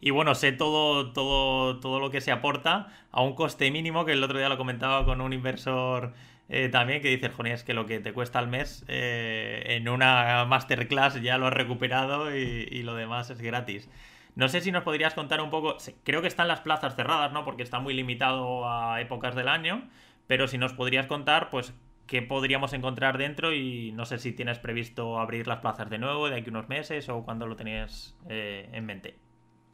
[0.00, 4.12] Y bueno, sé todo, todo, todo lo que se aporta a un coste mínimo, que
[4.12, 6.12] el otro día lo comentaba con un inversor
[6.48, 9.88] eh, también que dices, Joni, es que lo que te cuesta al mes eh, en
[9.88, 13.88] una masterclass ya lo has recuperado y, lo demás es gratis.
[14.34, 17.44] No sé si nos podrías contar un poco, creo que están las plazas cerradas, ¿no?
[17.44, 19.88] Porque está muy limitado a épocas del año,
[20.26, 21.74] pero si nos podrías contar, pues,
[22.06, 26.28] qué podríamos encontrar dentro y no sé si tienes previsto abrir las plazas de nuevo
[26.28, 29.14] de aquí unos meses o cuando lo tenías eh, en mente.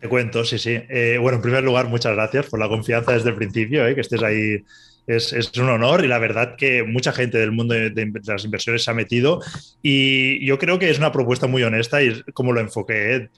[0.01, 0.81] Te cuento, sí, sí.
[1.21, 4.63] bueno, en primer lugar, muchas gracias por la confianza desde el principio, que estés ahí
[5.09, 8.91] es, un honor y la verdad que mucha gente del mundo de, las inversiones se
[8.91, 9.41] ha metido
[9.83, 13.17] y yo creo que es una propuesta muy honesta y como lo enfoqué.
[13.17, 13.31] ¿eh?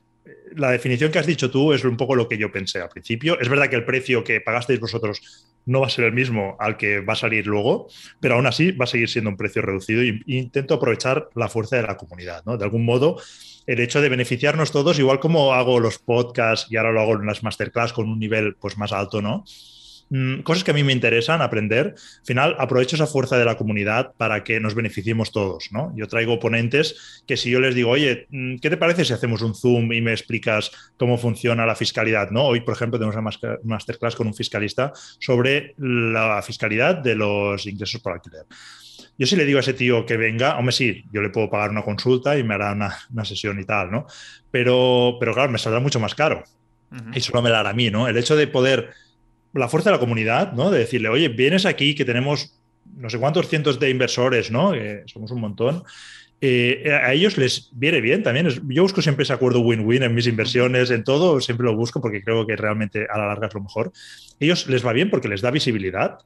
[0.56, 3.38] La definición que has dicho tú es un poco lo que yo pensé al principio.
[3.40, 5.20] Es verdad que el precio que pagasteis vosotros
[5.66, 7.88] no va a ser el mismo al que va a salir luego,
[8.20, 11.76] pero aún así va a seguir siendo un precio reducido e intento aprovechar la fuerza
[11.76, 12.42] de la comunidad.
[12.46, 12.56] ¿no?
[12.56, 13.20] De algún modo,
[13.66, 17.26] el hecho de beneficiarnos todos, igual como hago los podcasts y ahora lo hago en
[17.26, 19.44] las masterclass con un nivel pues, más alto, ¿no?
[20.10, 21.94] Mm, cosas que a mí me interesan aprender.
[21.96, 25.70] Al final, aprovecho esa fuerza de la comunidad para que nos beneficiemos todos.
[25.70, 25.92] ¿no?
[25.96, 29.40] Yo traigo ponentes que si yo les digo, oye, mm, ¿qué te parece si hacemos
[29.42, 32.30] un Zoom y me explicas cómo funciona la fiscalidad?
[32.30, 32.44] ¿no?
[32.44, 38.00] Hoy, por ejemplo, tenemos una masterclass con un fiscalista sobre la fiscalidad de los ingresos
[38.00, 38.46] por alquiler.
[39.16, 41.70] Yo si le digo a ese tío que venga, hombre, sí, yo le puedo pagar
[41.70, 44.06] una consulta y me hará una, sesión y tal, ¿no?
[44.50, 46.42] Pero, pero claro, me saldrá mucho más caro.
[47.14, 48.08] Y solo me la hará a mí, ¿no?
[48.08, 48.90] El hecho de poder
[49.52, 50.70] la fuerza de la comunidad, ¿no?
[50.70, 52.54] De decirle, oye, vienes aquí que tenemos
[52.96, 54.72] no sé cuántos cientos de inversores, ¿no?
[55.06, 55.84] somos un montón.
[56.42, 58.48] Eh, a ellos les viene bien también.
[58.68, 62.22] Yo busco siempre ese acuerdo win-win en mis inversiones, en todo, siempre lo busco porque
[62.22, 63.92] creo que realmente a la larga es lo mejor.
[64.38, 66.18] ellos les va bien porque les da visibilidad.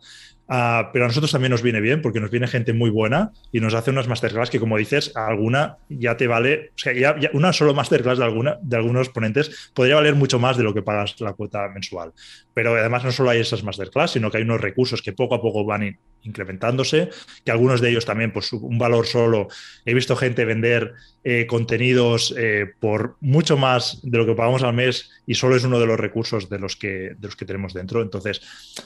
[0.47, 3.61] Ah, pero a nosotros también nos viene bien porque nos viene gente muy buena y
[3.61, 7.73] nos hace unas masterclass que, como dices, alguna ya te vale, o sea, una solo
[7.73, 11.33] masterclass de, alguna, de algunos ponentes podría valer mucho más de lo que pagas la
[11.33, 12.13] cuota mensual.
[12.53, 15.41] Pero además no solo hay esas masterclass, sino que hay unos recursos que poco a
[15.41, 17.11] poco van incrementándose,
[17.45, 19.49] que algunos de ellos también, pues un valor solo.
[19.85, 20.95] He visto gente vender
[21.27, 25.65] eh, contenidos eh, por mucho más de lo que pagamos al mes y solo es
[25.65, 28.03] uno de los recursos de los que, de los que tenemos dentro.
[28.03, 28.43] Entonces,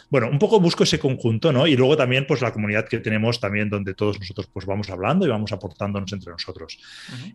[0.08, 1.66] bueno, un poco busco ese conjunto, ¿no?
[1.66, 5.26] Y luego también, pues la comunidad que tenemos también donde todos nosotros pues vamos hablando
[5.26, 6.78] y vamos aportándonos entre nosotros.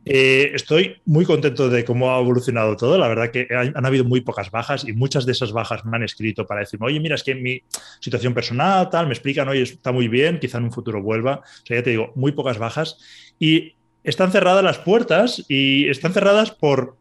[0.05, 2.97] Eh, estoy muy contento de cómo ha evolucionado todo.
[2.97, 6.03] La verdad que han, habido muy pocas bajas y muchas de esas bajas me han
[6.03, 7.61] escrito para decirme, oye, mira, es que mi
[7.99, 11.37] situación personal, tal, me explican, oye, está muy bien, quizá en un futuro vuelva.
[11.37, 12.97] O sea, ya te digo, muy pocas bajas.
[13.39, 16.97] Y están cerradas las puertas y están cerradas por,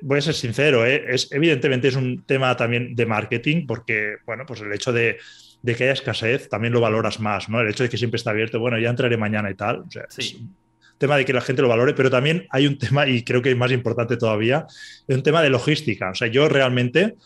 [0.00, 1.04] voy a ser sincero, ¿eh?
[1.08, 5.18] es, evidentemente es un tema también de marketing porque, bueno, pues el hecho de,
[5.64, 7.60] que haya escasez también lo valoras más, ¿no?
[7.60, 9.80] El hecho de que siempre está abierto, bueno, ya entraré mañana y tal.
[9.80, 10.54] O sea, es un
[10.98, 13.50] tema de que la gente lo valore, pero también hay un tema, y creo que
[13.50, 14.66] es más importante todavía,
[15.06, 16.10] es un tema de logística.
[16.10, 17.16] O sea, yo realmente...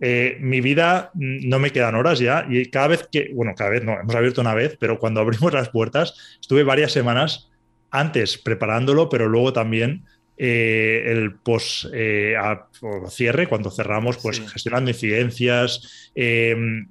[0.00, 3.70] Eh, mi vida mm, no me quedan horas ya y cada vez que, bueno, cada
[3.70, 7.50] vez no, hemos abierto una vez, pero cuando abrimos las puertas estuve varias semanas
[7.90, 10.04] antes preparándolo, pero luego también
[10.36, 12.34] eh, el post eh,
[13.08, 16.10] cierre, cuando cerramos, pues gestionando incidencias.
[16.14, 16.88] Em,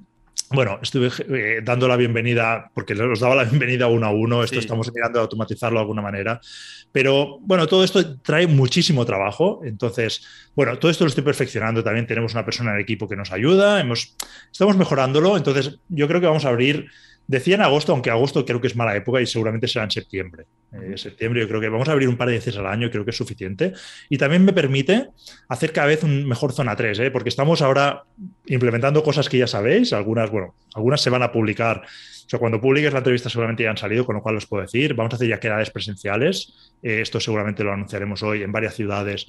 [0.52, 4.60] bueno, estuve eh, dando la bienvenida, porque os daba la bienvenida uno a uno, esto
[4.60, 6.40] estamos mirando a automatizarlo de alguna manera,
[6.92, 10.24] pero bueno, todo esto trae muchísimo trabajo, entonces,
[10.56, 13.32] bueno, todo esto lo estoy perfeccionando, también tenemos una persona en el equipo que nos
[13.32, 14.16] ayuda, hemos,
[14.52, 16.90] estamos mejorándolo, entonces yo creo que vamos a abrir
[17.28, 20.46] Decía en agosto, aunque agosto creo que es mala época y seguramente será en septiembre.
[20.74, 23.04] Eh, septiembre yo creo que vamos a abrir un par de veces al año, creo
[23.04, 23.74] que es suficiente.
[24.10, 25.08] Y también me permite
[25.48, 27.12] hacer cada vez un mejor zona 3, ¿eh?
[27.12, 28.04] porque estamos ahora
[28.46, 31.82] implementando cosas que ya sabéis, algunas, bueno, algunas se van a publicar.
[32.26, 34.62] O sea, cuando publiques la entrevista seguramente ya han salido, con lo cual os puedo
[34.62, 34.94] decir.
[34.94, 36.74] Vamos a hacer ya quedades presenciales.
[36.84, 39.28] Eh, esto seguramente lo anunciaremos hoy en varias ciudades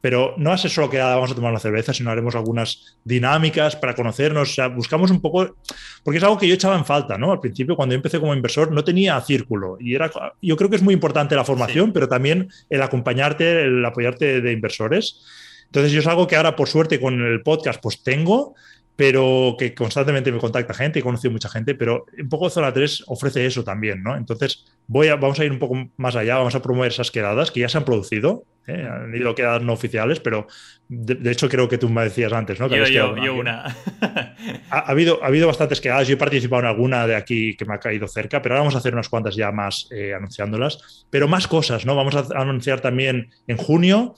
[0.00, 3.94] pero no ser solo que vamos a tomar la cerveza, sino haremos algunas dinámicas para
[3.94, 4.50] conocernos.
[4.50, 5.56] O sea, buscamos un poco,
[6.04, 7.32] porque es algo que yo echaba en falta, ¿no?
[7.32, 9.76] Al principio, cuando yo empecé como inversor, no tenía círculo.
[9.80, 13.84] Y era, yo creo que es muy importante la formación, pero también el acompañarte, el
[13.84, 15.24] apoyarte de inversores.
[15.66, 18.54] Entonces, yo es algo que ahora, por suerte, con el podcast, pues tengo
[18.96, 23.04] pero que constantemente me contacta gente, he conocido mucha gente, pero un poco Zona 3
[23.08, 24.16] ofrece eso también, ¿no?
[24.16, 27.50] Entonces, voy a, vamos a ir un poco más allá, vamos a promover esas quedadas
[27.50, 28.88] que ya se han producido, ¿eh?
[28.90, 30.46] han ido quedadas no oficiales, pero
[30.88, 32.70] de, hecho creo que tú me decías antes, ¿no?
[32.70, 33.76] Que yo, yo, una.
[34.70, 37.74] ha, habido, ha habido bastantes quedadas, yo he participado en alguna de aquí que me
[37.74, 41.28] ha caído cerca, pero ahora vamos a hacer unas cuantas ya más eh, anunciándolas, pero
[41.28, 41.94] más cosas, ¿no?
[41.94, 44.14] Vamos a anunciar también en junio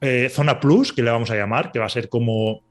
[0.00, 2.62] eh, Zona Plus, que le vamos a llamar, que va a ser como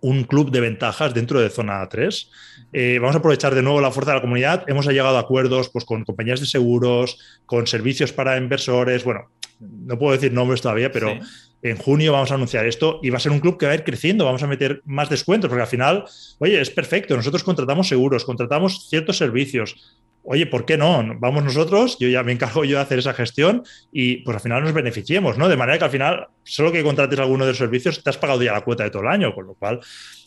[0.00, 2.30] un club de ventajas dentro de Zona 3.
[2.72, 4.64] Eh, vamos a aprovechar de nuevo la fuerza de la comunidad.
[4.68, 9.04] Hemos llegado a acuerdos pues, con compañías de seguros, con servicios para inversores.
[9.04, 9.30] Bueno,
[9.60, 11.18] no puedo decir nombres todavía, pero
[11.62, 13.76] en junio vamos a anunciar esto y va a ser un club que va a
[13.76, 14.24] ir creciendo.
[14.24, 16.04] Vamos a meter más descuentos, porque al final,
[16.38, 17.16] oye, es perfecto.
[17.16, 19.96] Nosotros contratamos seguros, contratamos ciertos servicios
[20.26, 21.04] oye, ¿por qué no?
[21.18, 23.62] Vamos nosotros, yo ya me encargo yo de hacer esa gestión
[23.92, 25.48] y pues al final nos beneficiemos, ¿no?
[25.48, 28.42] De manera que al final, solo que contrates alguno de los servicios, te has pagado
[28.42, 29.80] ya la cuota de todo el año, con lo cual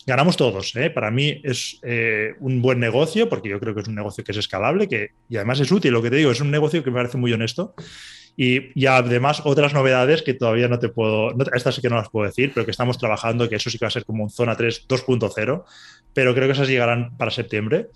[0.06, 0.76] ganamos todos.
[0.76, 0.90] ¿eh?
[0.90, 4.32] Para mí es eh, un buen negocio, porque yo creo que es un negocio que
[4.32, 6.92] es escalable que, y además es útil, lo que te digo, es un negocio que
[6.92, 7.76] me parece muy honesto.
[8.42, 12.26] Y, además otras novedades que todavía no te puedo, estas sí que no las puedo
[12.26, 14.56] decir, pero que estamos trabajando, que eso sí que va a ser como un Zona
[14.56, 15.66] 3 2.0,
[16.14, 17.88] pero creo que esas llegarán para septiembre.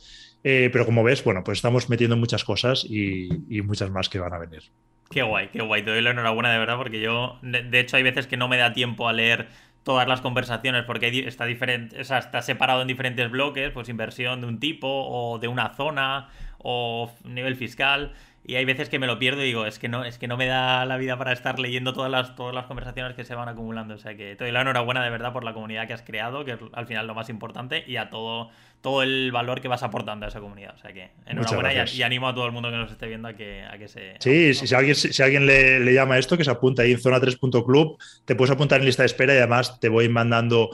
[0.44, 3.30] Eh, pero como ves, bueno, pues estamos metiendo muchas cosas y,
[3.64, 4.64] muchas más que van a venir.
[5.10, 5.84] Qué guay, qué guay.
[5.84, 8.58] Te doy la enhorabuena de verdad porque yo, de, hecho, hay veces que no me
[8.58, 9.48] da tiempo a leer
[9.84, 14.60] todas las conversaciones porque está, diferente, está separado en diferentes bloques, pues inversión de un
[14.60, 18.14] tipo o de una zona o nivel fiscal.
[18.46, 20.36] Y hay veces que me lo pierdo y digo, es que no, es que no
[20.36, 23.48] me da la vida para estar leyendo todas las, todas las conversaciones que se van
[23.48, 23.94] acumulando.
[23.94, 26.44] O sea que te doy la enhorabuena de verdad por la comunidad que has creado,
[26.44, 28.50] que es al final lo más importante, y a todo,
[28.84, 30.76] todo el valor que vas aportando a esa comunidad.
[30.76, 33.34] O sea que enhorabuena y, animo a todo el mundo que nos esté viendo a
[33.34, 34.16] que, a que se.
[34.20, 38.36] Sí, si, alguien, si, alguien le, llama esto, que se apunta ahí en zona3.club, te
[38.36, 40.70] puedes apuntar en lista de espera y además te voy mandando.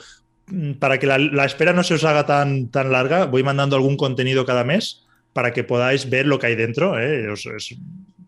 [0.48, 3.96] Mm, para que la, espera no se os haga tan, tan larga, voy mandando algún
[3.96, 7.00] contenido cada mes para que podáis ver lo que hay dentro.
[7.00, 7.28] ¿eh?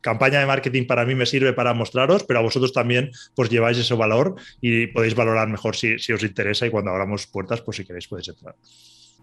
[0.02, 3.80] campaña de marketing para mí me sirve para mostraros, pero a vosotros también pues lleváis
[3.80, 7.78] ese valor y podéis valorar mejor si, si os interesa y cuando abramos puertas, pues
[7.78, 8.56] si queréis podéis entrar.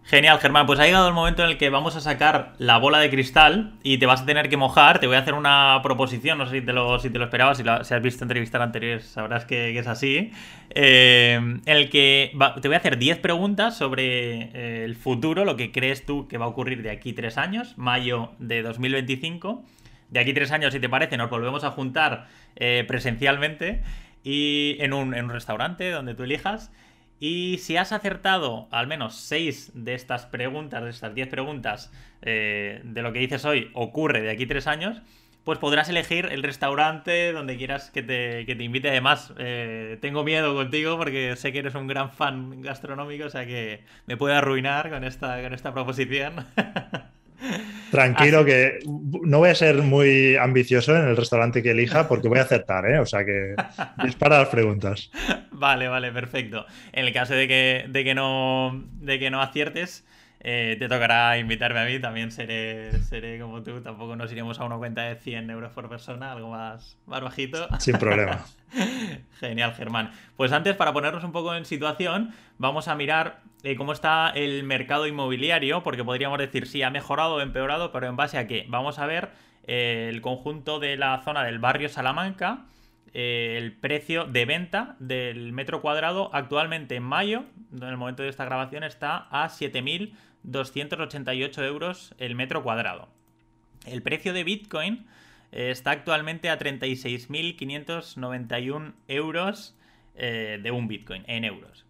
[0.04, 0.64] Genial, Germán.
[0.64, 3.74] Pues ha llegado el momento en el que vamos a sacar la bola de cristal
[3.82, 5.00] y te vas a tener que mojar.
[5.00, 8.02] Te voy a hacer una proposición, no sé si te lo, esperabas, si, si has
[8.02, 10.32] visto entrevistas anteriores sabrás que, es así.
[10.70, 12.32] Eh, en el que
[12.62, 16.38] te voy a hacer 10 preguntas sobre eh, el futuro, lo que crees tú que
[16.38, 19.62] va a ocurrir de aquí tres años, mayo de 2025.
[20.08, 23.82] De aquí tres años, si te parece, nos volvemos a juntar eh, presencialmente
[24.24, 26.72] y en un restaurante donde tú elijas.
[27.20, 31.92] Y si has acertado al menos 6 de estas preguntas, de estas 10 preguntas,
[32.22, 35.02] eh, de lo que dices hoy ocurre de aquí 3 años,
[35.44, 38.90] pues podrás elegir el restaurante donde quieras que te, que te invite.
[38.90, 43.46] Además, eh, tengo miedo contigo porque sé que eres un gran fan gastronómico, o sea
[43.46, 46.46] que me puede arruinar con esta, con esta proposición.
[47.90, 52.38] Tranquilo, que no voy a ser muy ambicioso en el restaurante que elija porque voy
[52.38, 52.98] a aceptar, ¿eh?
[52.98, 53.54] O sea que
[54.04, 55.10] dispara las preguntas.
[55.50, 56.66] Vale, vale, perfecto.
[56.92, 60.04] En el caso de que, de que, no, de que no aciertes,
[60.40, 64.64] eh, te tocará invitarme a mí, también seré, seré como tú, tampoco nos iremos a
[64.64, 67.66] una cuenta de 100 euros por persona, algo más, más bajito.
[67.80, 68.44] Sin problema.
[69.40, 70.12] Genial, Germán.
[70.36, 74.62] Pues antes, para ponernos un poco en situación, vamos a mirar eh, cómo está el
[74.64, 78.66] mercado inmobiliario, porque podríamos decir si ha mejorado o empeorado, pero en base a qué.
[78.68, 79.30] Vamos a ver
[79.66, 82.66] eh, el conjunto de la zona del barrio Salamanca.
[83.14, 88.44] el precio de venta del metro cuadrado actualmente en mayo, en el momento de esta
[88.44, 93.08] grabación, está a 7.000 288 euros el metro cuadrado.
[93.86, 95.06] El precio de Bitcoin
[95.52, 99.76] eh, está actualmente a 36.591 euros
[100.14, 101.84] eh, de un Bitcoin, en euros.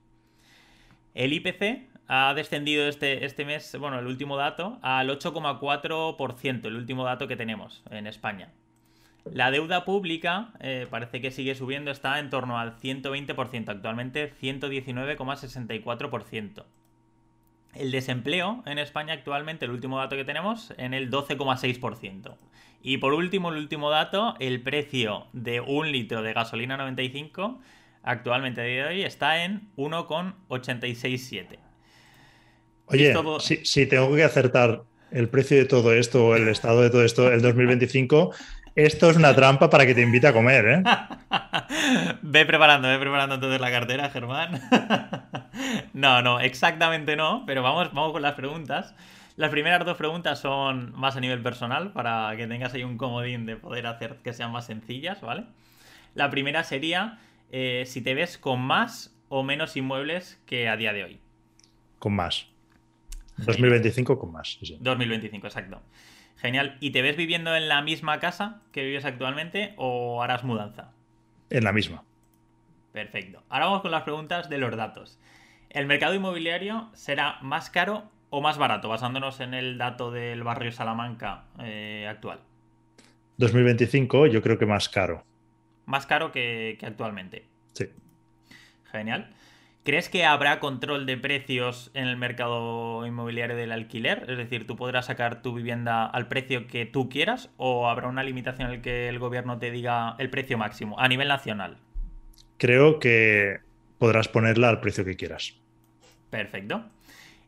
[1.18, 7.02] El IPC ha descendido este, este mes, bueno, el último dato, al 8,4%, el último
[7.02, 8.52] dato que tenemos en España.
[9.24, 16.64] La deuda pública eh, parece que sigue subiendo, está en torno al 120%, actualmente 119,64%.
[17.74, 22.36] El desempleo en España actualmente, el último dato que tenemos, en el 12,6%.
[22.80, 27.58] Y por último, el último dato, el precio de un litro de gasolina 95
[28.02, 31.58] actualmente a día de hoy está en 1,867.
[32.86, 37.04] Oye, si, tengo que acertar el precio de todo esto o el estado de todo
[37.04, 38.32] esto el 2025,
[38.74, 40.82] esto es una trampa para que te invite a comer, ¿eh?
[42.22, 44.60] ve preparando, ve preparando entonces la cartera, Germán.
[45.92, 48.94] no, no, exactamente no, pero vamos, vamos con las preguntas.
[49.36, 53.46] Las primeras dos preguntas son más a nivel personal, para que tengas ahí un comodín
[53.46, 55.44] de poder hacer que sean más sencillas, ¿vale?
[56.14, 57.18] La primera sería
[57.50, 61.20] eh, si te ves con más o menos inmuebles que a día de hoy.
[61.98, 62.46] Con más.
[63.38, 64.58] 2025 con más.
[64.80, 65.82] 2025, exacto.
[66.36, 66.76] Genial.
[66.80, 70.92] ¿Y te ves viviendo en la misma casa que vives actualmente o harás mudanza?
[71.50, 72.04] En la misma.
[72.92, 73.42] Perfecto.
[73.48, 75.18] Ahora vamos con las preguntas de los datos.
[75.70, 80.72] ¿El mercado inmobiliario será más caro o más barato, basándonos en el dato del barrio
[80.72, 82.40] Salamanca eh, actual?
[83.38, 85.24] 2025 yo creo que más caro.
[85.88, 87.46] Más caro que, que actualmente.
[87.72, 87.88] Sí.
[88.92, 89.34] Genial.
[89.84, 94.26] ¿Crees que habrá control de precios en el mercado inmobiliario del alquiler?
[94.28, 98.22] Es decir, tú podrás sacar tu vivienda al precio que tú quieras o habrá una
[98.22, 101.78] limitación en la que el gobierno te diga el precio máximo a nivel nacional.
[102.58, 103.60] Creo que
[103.96, 105.54] podrás ponerla al precio que quieras.
[106.28, 106.84] Perfecto.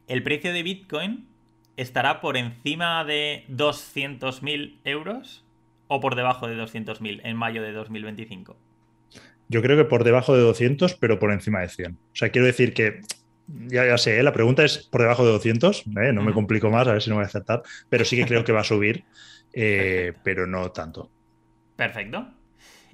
[0.08, 1.28] ¿El precio de Bitcoin
[1.76, 5.44] estará por encima de 200.000 euros
[5.90, 8.56] o por debajo de 200.000 en mayo de 2025?
[9.48, 11.92] Yo creo que por debajo de 200, pero por encima de 100.
[11.92, 13.00] O sea, quiero decir que,
[13.48, 14.22] ya, ya sé, ¿eh?
[14.22, 16.12] la pregunta es por debajo de 200, ¿eh?
[16.12, 18.44] no me complico más, a ver si no voy a acertar, pero sí que creo
[18.44, 19.04] que va a subir,
[19.52, 21.10] eh, pero no tanto.
[21.74, 22.28] Perfecto.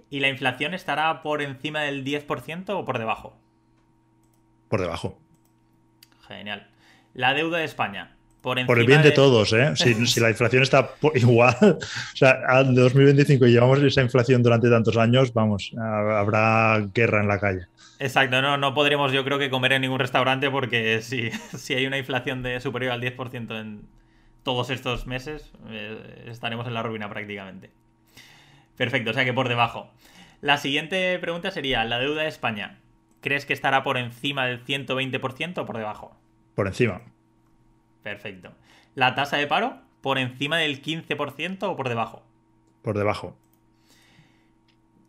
[0.09, 3.39] ¿Y la inflación estará por encima del 10% o por debajo?
[4.71, 5.19] Por debajo.
[6.27, 6.71] Genial.
[7.13, 8.16] La deuda de España,
[8.47, 9.75] por, el bien de, todos, ¿eh?
[9.75, 15.35] Si, la inflación está igual, o sea, al 2025 llevamos esa inflación durante tantos años,
[15.35, 17.67] vamos, habrá guerra en la calle.
[17.99, 21.87] Exacto, no, no podremos yo creo que comer en ningún restaurante porque si, si hay
[21.87, 23.83] una inflación de superior al 10% en
[24.45, 27.71] todos estos meses, eh, estaremos en la ruina prácticamente.
[28.77, 29.91] Perfecto, o sea que por debajo.
[30.41, 32.79] La siguiente pregunta sería, ¿la deuda de España
[33.23, 36.17] crees que estará por encima del 120% o por debajo?
[36.55, 37.03] Por encima.
[38.07, 38.53] Perfecto.
[38.95, 42.23] ¿La tasa de paro por encima del 15% o por debajo?
[42.83, 43.37] Por debajo.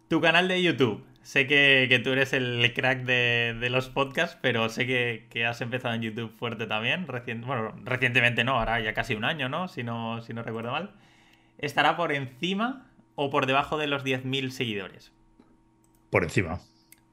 [0.07, 1.05] Tu canal de YouTube.
[1.21, 6.01] Sé que, tú eres el crack de, los podcasts, pero sé que, has empezado en
[6.01, 7.05] YouTube fuerte también.
[7.05, 9.67] bueno, recientemente no, ahora ya casi un año, ¿no?
[9.67, 10.23] Si, ¿no?
[10.23, 10.95] si no recuerdo mal.
[11.59, 15.11] ¿Estará por encima o por debajo de los 10.000 seguidores?
[16.09, 16.61] Por encima.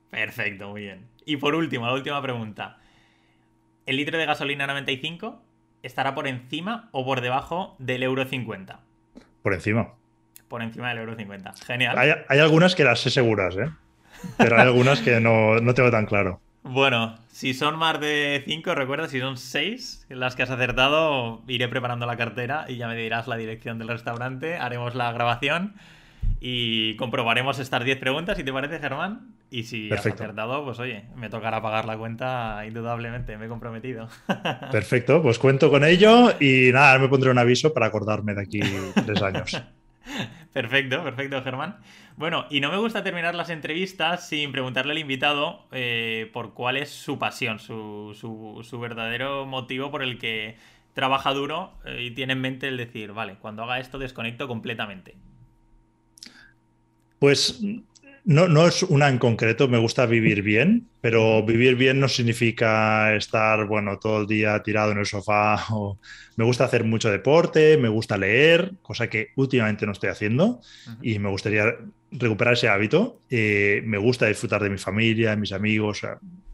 [0.08, 1.06] Perfecto, muy bien.
[1.26, 2.78] Y por último, la última pregunta.
[3.84, 5.43] ¿El litro de gasolina 95
[5.84, 8.80] estará por encima o por debajo del euro 50.
[9.42, 9.92] Por encima.
[10.48, 11.54] Por encima del euro 50.
[11.66, 12.24] Genial.
[12.28, 13.70] Hay, algunas que las sé seguras, ¿eh?
[14.38, 16.40] Pero hay algunas que no, tengo tan claro.
[16.62, 21.68] Bueno, si son más de 5, recuerda, si son 6 las que has acertado, iré
[21.68, 25.74] preparando la cartera y ya me dirás la dirección del restaurante, haremos la grabación
[26.40, 29.34] y comprobaremos estas 10 preguntas, si te parece, Germán.
[29.50, 34.08] Y si has acertado, pues oye, me tocará pagar la cuenta indudablemente, me he comprometido.
[34.72, 38.60] Perfecto, pues cuento con ello y nada, me pondré un aviso para acordarme de aquí
[39.06, 39.62] tres años.
[40.52, 41.78] Perfecto, perfecto, Germán.
[42.16, 46.76] Bueno, y no me gusta terminar las entrevistas sin preguntarle al invitado eh, por cuál
[46.76, 50.56] es su pasión, su, su, verdadero motivo por el que
[50.92, 55.16] trabaja duro eh, y tiene en mente el decir, vale, cuando haga esto desconecto completamente.
[57.24, 57.58] Pues
[58.26, 63.16] no, no es una en concreto, me gusta vivir bien, pero vivir bien no significa
[63.16, 65.56] estar, bueno, todo el día tirado en el sofá.
[66.36, 70.60] Me gusta hacer mucho deporte, me gusta leer, cosa que últimamente no estoy haciendo
[71.00, 71.76] y me gustaría
[72.10, 73.20] recuperar ese hábito.
[73.30, 76.02] Eh, me gusta disfrutar de mi familia, de mis amigos.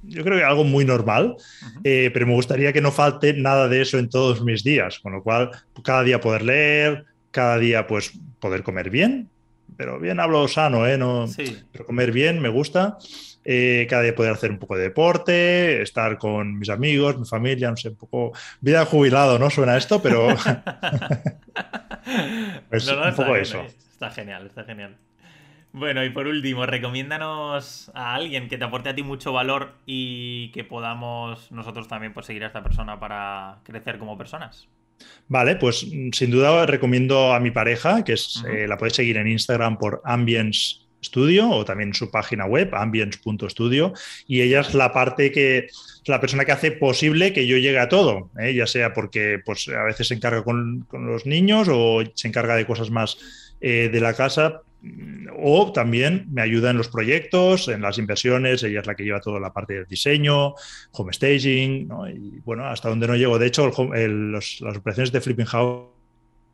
[0.02, 1.34] yo creo que algo muy normal,
[1.82, 5.14] eh, pero me gustaría que no falte nada de eso en todos mis días, con
[5.14, 5.50] lo cual
[5.82, 9.30] cada día poder leer, cada día pues poder comer bien,
[9.76, 10.98] pero bien hablo sano, ¿eh?
[10.98, 11.26] No,
[11.72, 12.98] Pero comer bien me gusta.
[13.44, 17.70] Eh, cada día poder hacer un poco de deporte, estar con mis amigos, mi familia,
[17.70, 19.48] no sé, un poco vida jubilado, ¿no?
[19.48, 20.28] Suena esto, pero
[22.70, 23.64] es un poco eso.
[23.92, 24.96] Está genial, está genial.
[25.72, 30.50] Bueno, y por último, recomiéndanos a alguien que te aporte a ti mucho valor y
[30.50, 34.68] que podamos nosotros también pues, seguir a esta persona para crecer como personas.
[35.28, 39.16] Vale, pues mm, sin duda recomiendo a mi pareja, que es, eh, la podéis seguir
[39.16, 43.92] en Instagram por Ambience Studio o también su página web, ambience.studio,
[44.26, 45.68] y ella es la parte que,
[46.06, 48.54] la persona que hace posible que yo llegue a todo, ¿eh?
[48.54, 52.66] ya sea porque pues, a veces se encarga con, los niños o se encarga de
[52.66, 53.18] cosas más
[53.60, 54.62] eh, de la casa,
[55.36, 59.20] o también me ayuda en los proyectos, en las inversiones, ella es la que lleva
[59.20, 60.54] toda la parte del diseño,
[60.92, 63.38] home staging, y bueno, hasta donde no llego.
[63.38, 66.00] De hecho, las operaciones de Flipping House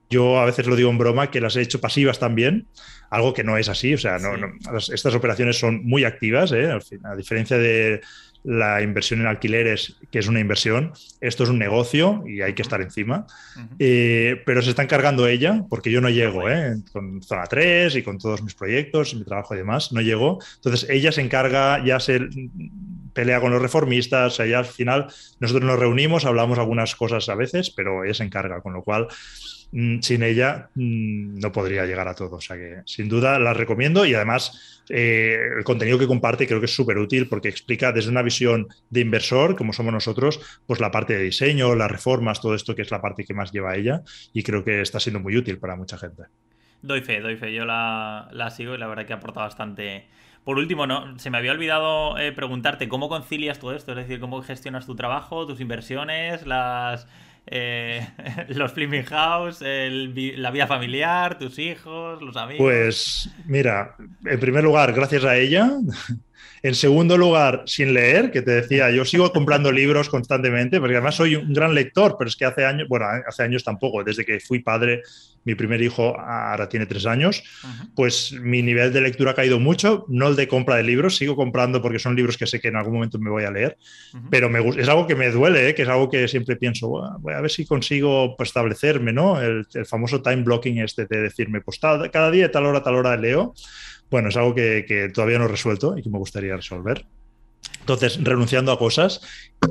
[0.09, 2.69] yo a veces lo digo en broma que las he hecho pasivas también,
[3.11, 3.95] algo que no es así.
[3.95, 4.31] O sea, no,
[4.77, 6.71] estas operaciones son muy activas, ¿eh?
[7.05, 8.01] a diferencia de
[8.47, 12.63] la inversión en alquileres, que es una inversión, esto es un negocio y hay que
[12.63, 13.27] estar encima.
[13.81, 16.77] Eh, pero se está encargando ella, porque yo no llego, ¿eh?
[16.93, 20.39] con Zona 3 y con todos mis proyectos, mi trabajo y demás, no llego.
[20.57, 22.21] Entonces ella se encarga, ya se
[23.13, 25.09] pelea con los reformistas, o sea, ya al final
[25.41, 29.09] nosotros nos reunimos, hablamos algunas cosas a veces, pero ella se encarga, con lo cual
[29.73, 32.37] sin ella mm, no podría llegar a todo.
[32.37, 36.61] O sea que sin duda la recomiendo y además eh, el contenido que comparte creo
[36.61, 40.81] que es súper útil porque explica desde una visión de inversor, como somos nosotros, pues
[40.81, 43.77] la parte de diseño, las reformas, todo esto que es la parte que más lleva
[43.77, 44.03] ella
[44.33, 46.25] y creo que está siendo muy útil para mucha gente.
[46.83, 47.53] Doy fe, doy fe.
[47.53, 50.07] Yo la, sigo y la verdad que aporta bastante.
[50.45, 54.21] Por último, no, se me había olvidado eh, preguntarte cómo concilias todo esto, es decir,
[54.21, 57.09] cómo gestionas tu trabajo, tus inversiones, las
[57.47, 58.07] eh,
[58.49, 62.59] los Flipping House, la vida familiar, tus hijos, los amigos.
[62.59, 65.71] Pues mira, en primer lugar, gracias a ella.
[66.63, 71.15] En segundo lugar, sin leer, que te decía, yo sigo comprando libros constantemente, porque además
[71.15, 74.41] soy un gran lector, pero es que hace años, bueno, hace años tampoco, desde que
[74.41, 75.03] fui padre
[75.47, 77.43] mi primer hijo ahora tiene tres años,
[77.95, 81.37] pues mi nivel de lectura ha caído mucho, no el de compra de libros, sigo
[81.37, 83.79] comprando porque son libros que sé que en algún momento me voy a leer,
[84.29, 85.75] pero me, es algo que me duele, ¿eh?
[85.75, 86.89] que es algo que siempre pienso,
[87.21, 89.41] voy a ver si consigo pues, establecerme, ¿no?
[89.41, 93.55] El, famoso time blocking este de decirme, pues cada día, tal hora, tal hora leo.
[94.11, 97.07] Bueno, es algo que, que todavía no he resuelto y que me gustaría resolver.
[97.81, 99.21] Entonces, renunciando a cosas,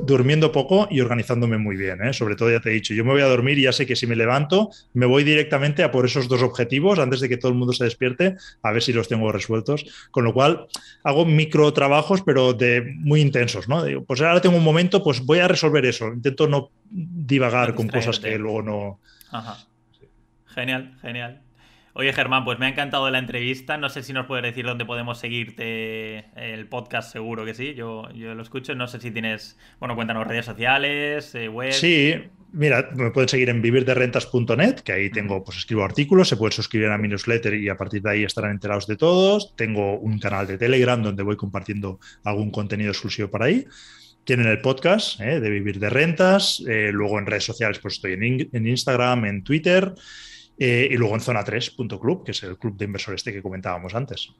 [0.06, 2.02] durmiendo poco y organizándome muy bien.
[2.02, 2.14] ¿eh?
[2.14, 3.94] Sobre todo, ya te he dicho, yo me voy a dormir y ya sé que
[3.94, 7.52] si me levanto, me voy directamente a por esos dos objetivos antes de que todo
[7.52, 10.08] el mundo se despierte, a ver si los tengo resueltos.
[10.10, 10.66] Con lo cual,
[11.04, 13.68] hago micro trabajos, pero de muy intensos.
[13.68, 13.84] ¿no?
[13.84, 16.08] Digo, pues ahora tengo un momento, pues voy a resolver eso.
[16.08, 19.00] Intento no divagar con cosas que luego no.
[19.30, 19.58] Ajá.
[20.54, 21.42] Genial, genial.
[21.98, 23.78] Oye, Germán, pues me ha encantado la entrevista.
[23.78, 27.72] No sé si nos puedes decir dónde podemos seguirte el podcast, seguro que sí.
[27.72, 28.74] Yo, yo lo escucho.
[28.74, 31.72] No sé si tienes, bueno, cuéntanos redes sociales, eh, web.
[31.72, 32.14] Sí,
[32.52, 36.90] mira, me pueden seguir en vivirderrentas.net, que ahí tengo, pues escribo artículos, se pueden suscribir
[36.90, 39.56] a mi newsletter y a partir de ahí estarán enterados de todos.
[39.56, 43.64] Tengo un canal de Telegram donde voy compartiendo algún contenido exclusivo para ahí
[44.24, 48.14] tienen el podcast eh, de Vivir de Rentas, eh, luego en redes sociales pues estoy
[48.14, 49.94] en, en Instagram, en Twitter
[50.58, 53.94] eh, y luego en zona 3.club, que es el club de inversores este que comentábamos
[53.94, 54.32] antes.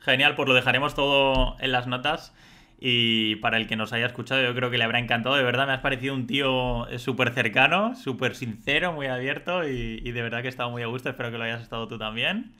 [0.00, 2.34] Genial, pues lo dejaremos todo en las notas.
[2.78, 5.34] Y para el que nos haya escuchado, yo creo que le habrá encantado.
[5.36, 10.02] De verdad, me has parecido un tío eh, súper cercano, súper sincero, muy abierto y,
[10.04, 11.08] y, de verdad que he estado muy a gusto.
[11.08, 12.52] Espero que lo hayas estado tú también.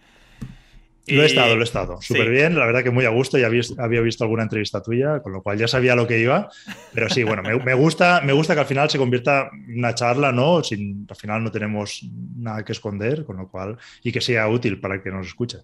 [1.08, 2.00] Lo he estado, lo he estado.
[2.02, 3.38] Súper bien, la verdad que muy a gusto.
[3.38, 6.48] Ya había visto alguna entrevista tuya, con lo cual ya sabía lo que iba.
[6.92, 10.32] Pero sí, bueno, me, gusta, me gusta que al final se convierta en una charla,
[10.32, 10.64] ¿no?
[10.64, 12.04] Sin, al final no tenemos
[12.36, 15.58] nada que esconder, con lo cual, y que sea útil para el que nos escuche.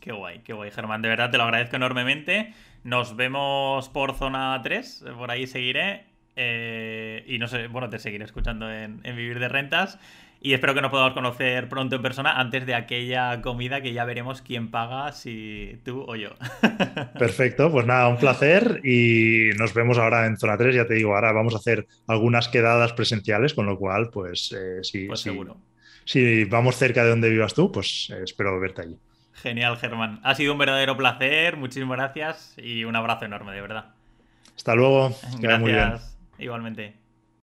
[0.00, 1.02] Qué guay, qué guay, Germán.
[1.02, 2.52] De verdad te lo agradezco enormemente.
[2.84, 6.04] Nos vemos por zona 3, por ahí seguiré.
[6.36, 9.98] Eh, y no sé, bueno, te seguiré escuchando en, en Vivir de Rentas.
[10.44, 14.04] Y espero que nos podamos conocer pronto en persona antes de aquella comida que ya
[14.04, 16.32] veremos quién paga, si tú o yo.
[17.18, 20.74] Perfecto, pues nada, un placer y nos vemos ahora en zona 3.
[20.74, 24.80] Ya te digo, ahora vamos a hacer algunas quedadas presenciales, con lo cual, pues eh,
[24.82, 25.56] sí, pues seguro.
[26.04, 28.98] Si vamos cerca de donde vivas tú, pues eh, espero verte allí.
[29.32, 30.20] Genial, Germán.
[30.24, 33.94] Ha sido un verdadero placer, muchísimas gracias y un abrazo enorme, de verdad.
[34.54, 35.16] Hasta luego.
[35.40, 36.18] Gracias.
[36.38, 37.03] Igualmente.